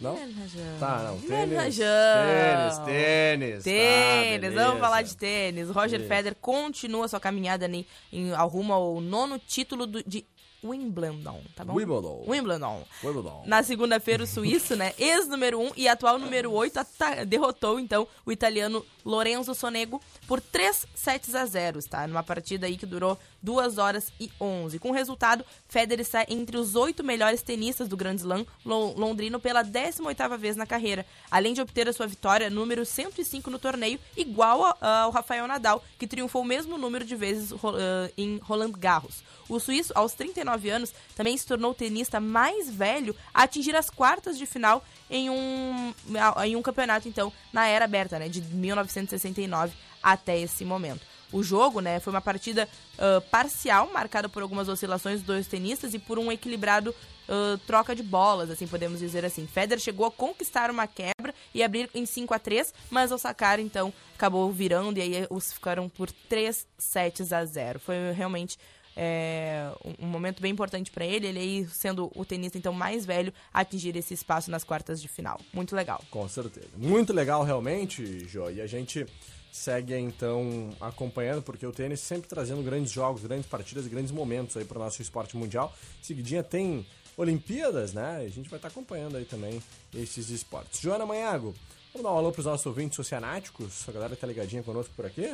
Não? 0.00 0.14
Guilherme 0.14 0.34
Rajão. 0.40 0.78
Tá, 0.80 0.98
não. 1.04 1.16
Guilherme 1.18 1.54
Tênis. 1.56 1.78
Rajão. 1.78 2.84
Tênis, 2.84 2.84
tênis. 2.84 3.62
Tênis, 3.64 4.54
Tá, 4.56 4.64
vamos 4.64 4.80
falar 4.80 5.02
de 5.02 5.16
tênis. 5.16 5.70
Roger 5.70 6.00
Isso. 6.00 6.08
Federer 6.08 6.36
continua 6.40 7.06
sua 7.06 7.20
caminhada 7.20 7.68
né, 7.68 7.84
em, 8.12 8.32
ao 8.34 8.48
rumo 8.48 8.72
ao 8.72 9.00
nono 9.00 9.38
título 9.38 9.86
do- 9.86 10.02
de 10.02 10.26
Wimbledon, 10.64 11.40
tá 11.56 11.64
bom? 11.64 11.74
Wimbledon. 11.74 12.24
Wimbledon. 12.26 12.84
Wimbledon. 13.02 13.42
Na 13.46 13.62
segunda-feira, 13.62 14.22
o 14.22 14.26
suíço, 14.26 14.76
né, 14.76 14.92
ex-número 14.98 15.58
1 15.60 15.72
e 15.76 15.88
atual 15.88 16.18
número 16.18 16.52
8, 16.52 16.76
ata- 16.78 17.24
derrotou, 17.24 17.80
então, 17.80 18.06
o 18.24 18.30
italiano 18.32 18.84
Lorenzo 19.04 19.54
Sonego 19.54 20.00
por 20.26 20.40
3 20.40 20.86
sets 20.94 21.34
a 21.34 21.44
0, 21.44 21.80
tá? 21.88 22.06
Numa 22.06 22.22
partida 22.22 22.66
aí 22.66 22.76
que 22.76 22.86
durou 22.86 23.18
2 23.42 23.78
horas 23.78 24.12
e 24.20 24.30
11. 24.40 24.78
Com 24.78 24.90
o 24.90 24.94
resultado, 24.94 25.44
Federer 25.68 26.00
está 26.02 26.24
entre 26.28 26.56
os 26.56 26.74
oito 26.74 27.02
melhores 27.02 27.42
tenistas 27.42 27.88
do 27.88 27.96
Grand 27.96 28.14
Slam 28.14 28.46
lo- 28.64 28.92
londrino 28.98 29.40
pela 29.40 29.64
18ª 29.64 30.38
vez 30.38 30.56
na 30.56 30.66
carreira, 30.66 31.04
além 31.30 31.52
de 31.52 31.60
obter 31.60 31.88
a 31.88 31.92
sua 31.92 32.06
vitória 32.06 32.48
número 32.48 32.86
105 32.86 33.50
no 33.50 33.58
torneio, 33.58 33.98
igual 34.16 34.76
ao 34.80 35.10
Rafael 35.10 35.46
Nadal, 35.46 35.82
que 35.98 36.06
triunfou 36.06 36.42
o 36.42 36.44
mesmo 36.44 36.78
número 36.78 37.04
de 37.04 37.16
vezes 37.16 37.52
ah, 37.52 38.10
em 38.16 38.38
Roland 38.38 38.72
Garros. 38.72 39.22
O 39.48 39.58
suíço, 39.58 39.92
aos 39.94 40.12
39 40.14 40.70
anos, 40.70 40.92
também 41.16 41.36
se 41.36 41.46
tornou 41.46 41.72
o 41.72 41.74
tenista 41.74 42.20
mais 42.20 42.70
velho 42.70 43.14
a 43.34 43.42
atingir 43.42 43.74
as 43.76 43.90
quartas 43.90 44.38
de 44.38 44.46
final 44.46 44.82
em 45.10 45.28
um, 45.28 45.92
em 46.44 46.56
um 46.56 46.62
campeonato, 46.62 47.08
então, 47.08 47.32
na 47.52 47.66
era 47.66 47.84
aberta, 47.84 48.18
né, 48.18 48.28
de 48.28 48.40
1969 48.40 49.74
até 50.02 50.38
esse 50.38 50.64
momento. 50.64 51.11
O 51.32 51.42
jogo, 51.42 51.80
né, 51.80 51.98
foi 51.98 52.12
uma 52.12 52.20
partida 52.20 52.68
ah, 52.98 53.20
parcial, 53.30 53.90
marcada 53.92 54.28
por 54.28 54.42
algumas 54.42 54.68
oscilações 54.68 55.18
dos 55.20 55.26
dois 55.26 55.46
tenistas 55.46 55.94
e 55.94 55.98
por 55.98 56.18
um 56.18 56.30
equilibrado 56.30 56.94
ah, 57.28 57.58
troca 57.66 57.94
de 57.96 58.02
bolas, 58.02 58.50
assim 58.50 58.66
podemos 58.66 58.98
dizer 58.98 59.24
assim. 59.24 59.46
Federer 59.46 59.82
chegou 59.82 60.06
a 60.06 60.10
conquistar 60.10 60.70
uma 60.70 60.86
quebra 60.86 61.34
e 61.54 61.62
abrir 61.62 61.88
em 61.94 62.04
5 62.06 62.34
a 62.34 62.38
3 62.38 62.72
mas 62.90 63.10
ao 63.10 63.18
sacar, 63.18 63.58
então, 63.58 63.92
acabou 64.14 64.50
virando 64.52 64.98
e 64.98 65.02
aí 65.02 65.26
os 65.30 65.52
ficaram 65.52 65.88
por 65.88 66.10
3 66.28 66.66
sets 66.76 67.32
a 67.32 67.44
0. 67.44 67.80
Foi 67.80 67.94
realmente 68.12 68.58
é, 68.94 69.70
um- 69.98 70.06
momento 70.06 70.42
bem 70.42 70.52
importante 70.52 70.90
pra 70.90 71.04
ele, 71.06 71.26
ele 71.26 71.38
aí 71.38 71.66
sendo 71.70 72.12
o 72.14 72.26
tenista 72.26 72.58
então 72.58 72.74
mais 72.74 73.06
velho 73.06 73.32
a 73.50 73.60
atingir 73.60 73.96
esse 73.96 74.12
espaço 74.12 74.50
nas 74.50 74.64
quartas 74.64 75.00
de 75.00 75.08
final. 75.08 75.40
Muito 75.50 75.74
legal. 75.74 76.04
Com 76.10 76.28
certeza. 76.28 76.68
Muito 76.76 77.10
legal, 77.10 77.42
realmente, 77.42 78.28
Jô. 78.28 78.50
E 78.50 78.60
a 78.60 78.66
gente 78.66 79.06
segue, 79.52 79.94
então, 79.94 80.70
acompanhando, 80.80 81.42
porque 81.42 81.66
o 81.66 81.70
tênis 81.70 82.00
sempre 82.00 82.26
trazendo 82.26 82.62
grandes 82.62 82.90
jogos, 82.90 83.22
grandes 83.22 83.46
partidas 83.46 83.84
e 83.84 83.88
grandes 83.90 84.10
momentos 84.10 84.56
aí 84.56 84.64
para 84.64 84.78
o 84.78 84.82
nosso 84.82 85.02
esporte 85.02 85.36
mundial. 85.36 85.76
Seguidinha 86.00 86.42
tem 86.42 86.86
Olimpíadas, 87.16 87.92
né? 87.92 88.24
A 88.24 88.28
gente 88.28 88.48
vai 88.48 88.58
estar 88.58 88.68
acompanhando 88.68 89.18
aí 89.18 89.26
também 89.26 89.62
esses 89.94 90.30
esportes. 90.30 90.80
Joana 90.80 91.04
Manhago, 91.04 91.54
vamos 91.92 92.02
dar 92.02 92.14
um 92.14 92.18
alô 92.18 92.32
para 92.32 92.40
os 92.40 92.46
nossos 92.46 92.64
ouvintes 92.64 92.98
oceanáticos? 92.98 93.86
A 93.86 93.92
galera 93.92 94.16
tá 94.16 94.26
ligadinha 94.26 94.62
conosco 94.62 94.94
por 94.96 95.04
aqui? 95.04 95.28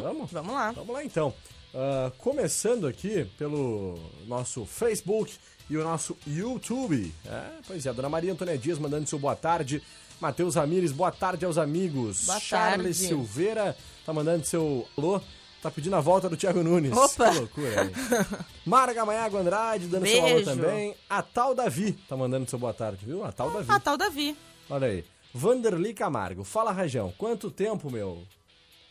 Vamos? 0.00 0.30
Vamos 0.30 0.54
lá. 0.54 0.70
Vamos 0.70 0.94
lá 0.94 1.04
então. 1.04 1.34
Ah, 1.74 2.12
começando 2.18 2.86
aqui 2.86 3.24
pelo 3.36 3.98
nosso 4.28 4.64
Facebook 4.64 5.34
e 5.68 5.76
o 5.76 5.82
nosso 5.82 6.16
YouTube. 6.24 7.12
É, 7.26 7.50
pois 7.66 7.84
é, 7.84 7.92
Dona 7.92 8.08
Maria 8.08 8.32
Antônia 8.32 8.56
Dias 8.56 8.78
mandando 8.78 9.08
seu 9.08 9.18
boa 9.18 9.34
tarde. 9.34 9.82
Matheus 10.24 10.54
Ramires, 10.54 10.90
boa 10.90 11.12
tarde 11.12 11.44
aos 11.44 11.58
amigos. 11.58 12.24
Boa 12.24 12.40
Charles 12.40 12.96
tarde. 12.96 13.08
Silveira 13.08 13.76
tá 14.06 14.10
mandando 14.10 14.42
seu 14.46 14.88
alô. 14.96 15.20
Tá 15.60 15.70
pedindo 15.70 15.94
a 15.96 16.00
volta 16.00 16.30
do 16.30 16.36
Thiago 16.36 16.62
Nunes. 16.62 16.96
Opa! 16.96 17.30
Que 17.30 17.38
loucura, 17.40 17.84
hein? 17.84 17.90
Marga 18.64 19.04
Manhago 19.04 19.36
Andrade, 19.36 19.86
dando 19.86 20.06
seu 20.06 20.24
alô 20.24 20.34
Beijo. 20.36 20.44
também. 20.46 20.94
A 21.10 21.20
tal 21.20 21.54
Davi 21.54 21.92
tá 22.08 22.16
mandando 22.16 22.48
seu 22.48 22.58
boa 22.58 22.72
tarde, 22.72 23.04
viu? 23.04 23.22
A 23.22 23.30
tal 23.32 23.50
Davi. 23.50 23.66
Ah, 23.68 23.78
tal 23.78 23.98
Davi. 23.98 24.34
Olha 24.70 24.86
aí. 24.86 25.04
Vanderly 25.34 25.92
Camargo. 25.92 26.42
Fala, 26.42 26.72
Rajão. 26.72 27.12
Quanto 27.18 27.50
tempo, 27.50 27.90
meu? 27.90 28.22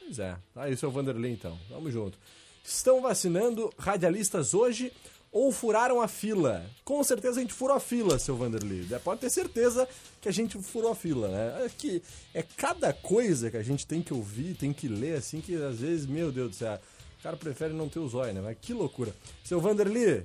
Pois 0.01 0.19
é. 0.19 0.35
Tá 0.53 0.65
aí 0.65 0.73
o 0.73 0.77
seu 0.77 0.91
Vanderly, 0.91 1.31
então. 1.31 1.57
Tamo 1.67 1.89
junto. 1.89 2.15
Estão 2.63 3.01
vacinando 3.01 3.73
radialistas 3.75 4.53
hoje 4.53 4.93
ou 5.33 5.51
furaram 5.51 5.99
a 5.99 6.07
fila? 6.07 6.63
Com 6.85 7.03
certeza 7.03 7.39
a 7.39 7.41
gente 7.41 7.53
furou 7.53 7.75
a 7.75 7.79
fila, 7.79 8.19
seu 8.19 8.35
Vanderly. 8.35 8.87
É, 8.93 8.99
Pode 8.99 9.19
ter 9.19 9.31
certeza 9.31 9.87
que 10.21 10.29
a 10.29 10.31
gente 10.31 10.61
furou 10.61 10.91
a 10.91 10.95
fila, 10.95 11.27
né? 11.27 11.65
É 11.65 11.69
que 11.75 12.03
é 12.35 12.43
cada 12.43 12.93
coisa 12.93 13.49
que 13.49 13.57
a 13.57 13.63
gente 13.63 13.87
tem 13.87 14.01
que 14.01 14.13
ouvir, 14.13 14.53
tem 14.53 14.71
que 14.71 14.87
ler, 14.87 15.17
assim, 15.17 15.41
que 15.41 15.55
às 15.55 15.79
vezes, 15.79 16.05
meu 16.05 16.31
Deus 16.31 16.51
do 16.51 16.55
céu, 16.55 16.79
o 17.19 17.23
cara 17.23 17.35
prefere 17.35 17.73
não 17.73 17.89
ter 17.89 17.99
os 17.99 18.13
olhos, 18.13 18.35
né? 18.35 18.41
Mas 18.43 18.57
que 18.61 18.73
loucura. 18.73 19.11
Seu 19.43 19.59
Vanderly, 19.59 20.23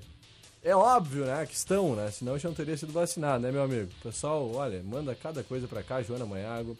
é 0.63 0.77
óbvio, 0.77 1.25
né, 1.25 1.47
que 1.47 1.55
estão, 1.55 1.97
né? 1.97 2.11
Senão 2.11 2.35
eu 2.35 2.39
já 2.39 2.49
não 2.51 2.55
teria 2.55 2.77
sido 2.77 2.93
vacinado, 2.93 3.43
né, 3.43 3.51
meu 3.51 3.63
amigo? 3.63 3.91
Pessoal, 4.03 4.53
olha, 4.55 4.83
manda 4.83 5.15
cada 5.15 5.43
coisa 5.43 5.67
pra 5.67 5.83
cá, 5.83 6.03
Joana 6.03 6.27
Manhago. 6.27 6.77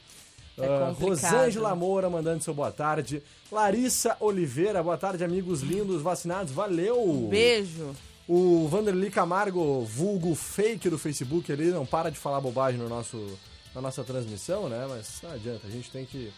É 0.59 0.67
complicado. 0.67 0.99
Rosângela 0.99 1.75
Moura 1.75 2.11
mandando 2.11 2.43
seu 2.43 2.53
boa 2.53 2.73
tarde. 2.73 3.23
Larissa 3.51 4.17
Oliveira, 4.21 4.83
boa 4.83 4.99
tarde, 4.99 5.25
amigos 5.25 5.63
lindos, 5.63 6.03
vacinados, 6.03 6.53
valeu! 6.53 7.29
Beijo. 7.31 7.95
O 8.29 8.69
Vanderly 8.69 9.11
Camargo, 9.11 9.83
vulgo 9.87 10.35
fake 10.35 10.91
do 10.91 10.99
Facebook 10.99 11.51
ali, 11.51 11.69
não 11.71 11.87
para 11.87 12.11
de 12.11 12.19
falar 12.19 12.41
bobagem 12.43 12.79
no 12.79 12.87
nosso, 12.87 13.39
na 13.75 13.81
nossa 13.81 14.05
transmissão, 14.05 14.69
né? 14.69 14.87
Mas 14.87 15.21
não 15.23 15.31
adianta, 15.33 15.67
a 15.67 15.71
gente 15.71 15.91
tem 15.91 16.05
que, 16.05 16.31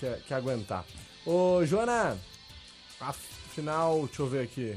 que, 0.00 0.10
que 0.26 0.34
aguentar. 0.34 0.84
Ô, 1.24 1.64
Joana, 1.64 2.18
afinal, 3.00 4.04
deixa 4.06 4.22
eu 4.22 4.26
ver 4.26 4.40
aqui. 4.42 4.76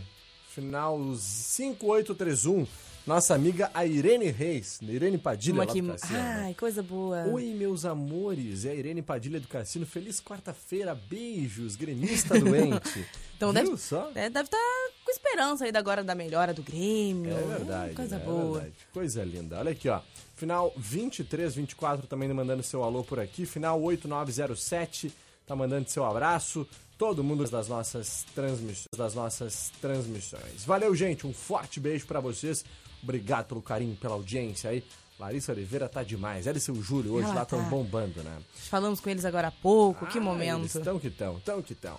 Final 0.50 1.16
5831, 1.16 2.68
nossa 3.08 3.34
amiga 3.34 3.72
a 3.74 3.86
Irene 3.86 4.30
Reis, 4.30 4.80
Irene 4.84 5.18
Padilha 5.18 5.56
Uma 5.56 5.66
lá 5.66 5.74
que... 5.74 5.82
do 5.82 5.88
Cassino. 5.88 6.20
né? 6.20 6.42
Ai, 6.46 6.54
coisa 6.54 6.84
boa. 6.84 7.26
Oi, 7.28 7.46
meus 7.56 7.86
amores, 7.86 8.66
é 8.66 8.72
a 8.72 8.76
Irene 8.76 9.02
Padilha 9.02 9.40
do 9.40 9.48
Cassino. 9.48 9.86
Feliz 9.86 10.22
quarta-feira, 10.22 10.94
beijos, 10.94 11.76
gremista 11.76 12.38
doente. 12.40 13.04
Então 13.36 13.52
Viu 13.52 13.64
deve 13.64 13.78
só? 13.78 14.12
É, 14.14 14.30
deve 14.30 14.46
estar 14.46 14.58
com 15.04 15.12
esperança 15.12 15.66
aí 15.66 15.72
da- 15.72 15.80
agora 15.80 16.04
da 16.04 16.14
melhora 16.16 16.54
do 16.54 16.62
Grêmio. 16.64 17.32
É 17.36 17.42
verdade. 17.58 17.94
Coisa 17.96 18.18
né? 18.18 18.22
É 18.22 18.26
boa. 18.26 18.54
verdade. 18.60 18.76
Coisa 18.94 19.24
linda. 19.24 19.58
Olha 19.60 19.72
aqui, 19.72 19.90
ó. 19.90 20.00
Final 20.36 20.72
2324 20.78 22.08
também 22.08 22.32
mandando 22.34 22.64
seu 22.64 22.84
alô 22.84 23.04
por 23.04 23.20
aqui. 23.20 23.46
Final 23.46 23.82
8907 23.82 25.12
tá 25.46 25.56
mandando 25.56 25.90
seu 25.90 26.06
abraço. 26.06 26.68
Todo 26.98 27.24
mundo 27.24 27.44
das 27.50 27.68
nossas 27.68 28.26
transmissões, 28.36 28.86
das 28.96 29.16
nossas 29.16 29.72
transmissões. 29.82 30.64
Valeu, 30.66 30.94
gente. 30.96 31.26
Um 31.26 31.34
forte 31.34 31.80
beijo 31.80 32.06
pra 32.06 32.20
vocês. 32.20 32.64
Obrigado 33.02 33.48
pelo 33.48 33.62
carinho, 33.62 33.96
pela 33.96 34.14
audiência 34.14 34.70
aí. 34.70 34.84
Larissa 35.20 35.52
Oliveira 35.52 35.88
tá 35.90 36.04
demais. 36.04 36.46
Ela 36.48 36.58
e 36.58 36.62
seu 36.62 36.76
Júlio 36.82 37.14
hoje 37.14 37.26
Ela 37.26 37.36
lá 37.36 37.44
estão 37.44 37.60
tá. 37.64 37.70
bombando, 37.70 38.24
né? 38.24 38.38
Falamos 38.54 39.00
com 39.00 39.10
eles 39.10 39.26
agora 39.26 39.48
há 39.48 39.52
pouco, 39.52 40.06
que 40.08 40.18
Ah, 40.18 40.22
momento. 40.22 40.62
Eles 40.62 40.74
tão 40.74 41.00
que 41.00 41.10
tão, 41.10 41.40
tão 41.40 41.62
que 41.62 41.74
tão. 41.76 41.98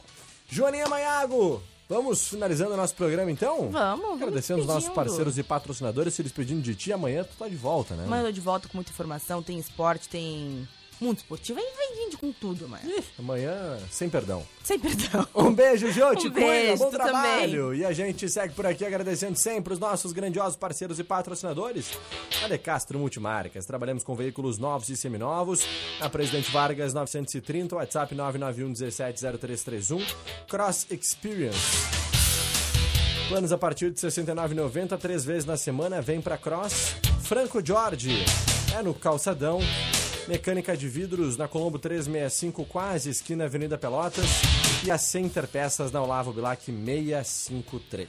Joaninha 0.48 0.88
Maiago, 0.88 1.62
vamos 1.92 2.28
finalizando 2.28 2.72
o 2.72 2.76
nosso 2.76 2.94
programa 2.94 3.30
então? 3.30 3.70
Vamos, 3.70 4.00
vamos 4.00 4.22
Agradecendo 4.22 4.60
os 4.60 4.66
nossos 4.66 4.88
parceiros 4.88 5.36
e 5.38 5.42
patrocinadores, 5.42 6.14
se 6.14 6.22
despedindo 6.22 6.62
de 6.62 6.74
ti. 6.74 6.92
Amanhã 6.92 7.24
tu 7.24 7.36
tá 7.38 7.48
de 7.48 7.56
volta, 7.56 7.94
né? 7.94 8.04
Amanhã 8.04 8.22
eu 8.22 8.26
tô 8.26 8.32
de 8.32 8.40
volta 8.40 8.68
com 8.68 8.76
muita 8.76 8.90
informação, 8.90 9.42
tem 9.42 9.58
esporte, 9.58 10.08
tem 10.08 10.66
mundo 11.02 11.18
esportivo, 11.18 11.58
aí 11.58 11.66
vem 11.76 12.04
gente 12.04 12.16
com 12.16 12.32
tudo, 12.32 12.68
mano. 12.68 12.82
Amanhã, 13.18 13.78
sem 13.90 14.08
perdão. 14.08 14.44
Sem 14.62 14.78
perdão. 14.78 15.26
Um 15.34 15.52
beijo, 15.52 15.90
Jô, 15.90 16.14
te 16.14 16.28
Um 16.28 16.30
beijo, 16.30 16.84
bom 16.84 16.90
trabalho. 16.90 17.74
E 17.74 17.84
a 17.84 17.92
gente 17.92 18.28
segue 18.28 18.54
por 18.54 18.66
aqui 18.66 18.84
agradecendo 18.84 19.36
sempre 19.36 19.72
os 19.72 19.78
nossos 19.78 20.12
grandiosos 20.12 20.56
parceiros 20.56 20.98
e 20.98 21.04
patrocinadores. 21.04 21.90
A 22.44 22.48
De 22.48 22.58
Castro 22.58 22.98
Multimarcas, 22.98 23.66
trabalhamos 23.66 24.04
com 24.04 24.14
veículos 24.14 24.58
novos 24.58 24.88
e 24.88 24.96
seminovos. 24.96 25.66
A 26.00 26.08
Presidente 26.08 26.50
Vargas 26.50 26.94
930, 26.94 27.76
WhatsApp 27.76 28.14
991 28.14 28.68
170331. 28.68 30.04
Cross 30.48 30.86
Experience. 30.90 32.02
Planos 33.28 33.52
a 33.52 33.58
partir 33.58 33.90
de 33.90 34.00
R$ 34.00 34.08
69,90, 34.08 34.98
três 34.98 35.24
vezes 35.24 35.44
na 35.44 35.56
semana, 35.56 36.02
vem 36.02 36.20
pra 36.20 36.36
Cross. 36.36 36.96
Franco 37.22 37.64
Jorge, 37.64 38.24
é 38.78 38.82
no 38.82 38.92
Calçadão. 38.92 39.60
Mecânica 40.28 40.76
de 40.76 40.88
vidros 40.88 41.36
na 41.36 41.48
Colombo 41.48 41.78
365, 41.78 42.64
quase 42.64 43.10
esquina 43.10 43.44
Avenida 43.44 43.76
Pelotas. 43.76 44.26
E 44.84 44.90
a 44.90 44.98
Center 44.98 45.46
Peças 45.46 45.92
na 45.92 46.02
Olavo 46.02 46.32
Bilac 46.32 46.64
653. 46.64 48.08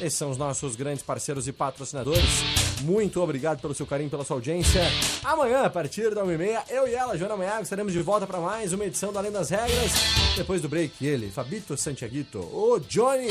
Esses 0.00 0.14
são 0.14 0.30
os 0.30 0.36
nossos 0.36 0.74
grandes 0.74 1.02
parceiros 1.02 1.46
e 1.46 1.52
patrocinadores. 1.52 2.42
Muito 2.82 3.20
obrigado 3.20 3.60
pelo 3.60 3.74
seu 3.74 3.86
carinho, 3.86 4.10
pela 4.10 4.24
sua 4.24 4.36
audiência. 4.36 4.82
Amanhã, 5.22 5.62
a 5.62 5.70
partir 5.70 6.12
da 6.12 6.24
1h30, 6.24 6.64
eu 6.70 6.88
e 6.88 6.94
ela, 6.94 7.16
Joana 7.16 7.36
Maiago, 7.36 7.62
estaremos 7.62 7.92
de 7.92 8.02
volta 8.02 8.26
para 8.26 8.40
mais 8.40 8.72
uma 8.72 8.84
edição 8.84 9.12
da 9.12 9.20
Além 9.20 9.30
das 9.30 9.50
Regras. 9.50 9.92
Depois 10.36 10.60
do 10.60 10.68
break, 10.68 11.06
ele, 11.06 11.30
Fabito 11.30 11.76
Santiaguito, 11.76 12.38
o 12.38 12.80
Johnny, 12.80 13.28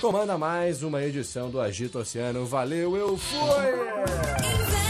comanda 0.00 0.36
mais 0.36 0.82
uma 0.82 1.02
edição 1.02 1.48
do 1.48 1.58
Agito 1.58 1.98
Oceano. 1.98 2.44
Valeu, 2.44 2.96
eu 2.96 3.16
fui! 3.16 4.89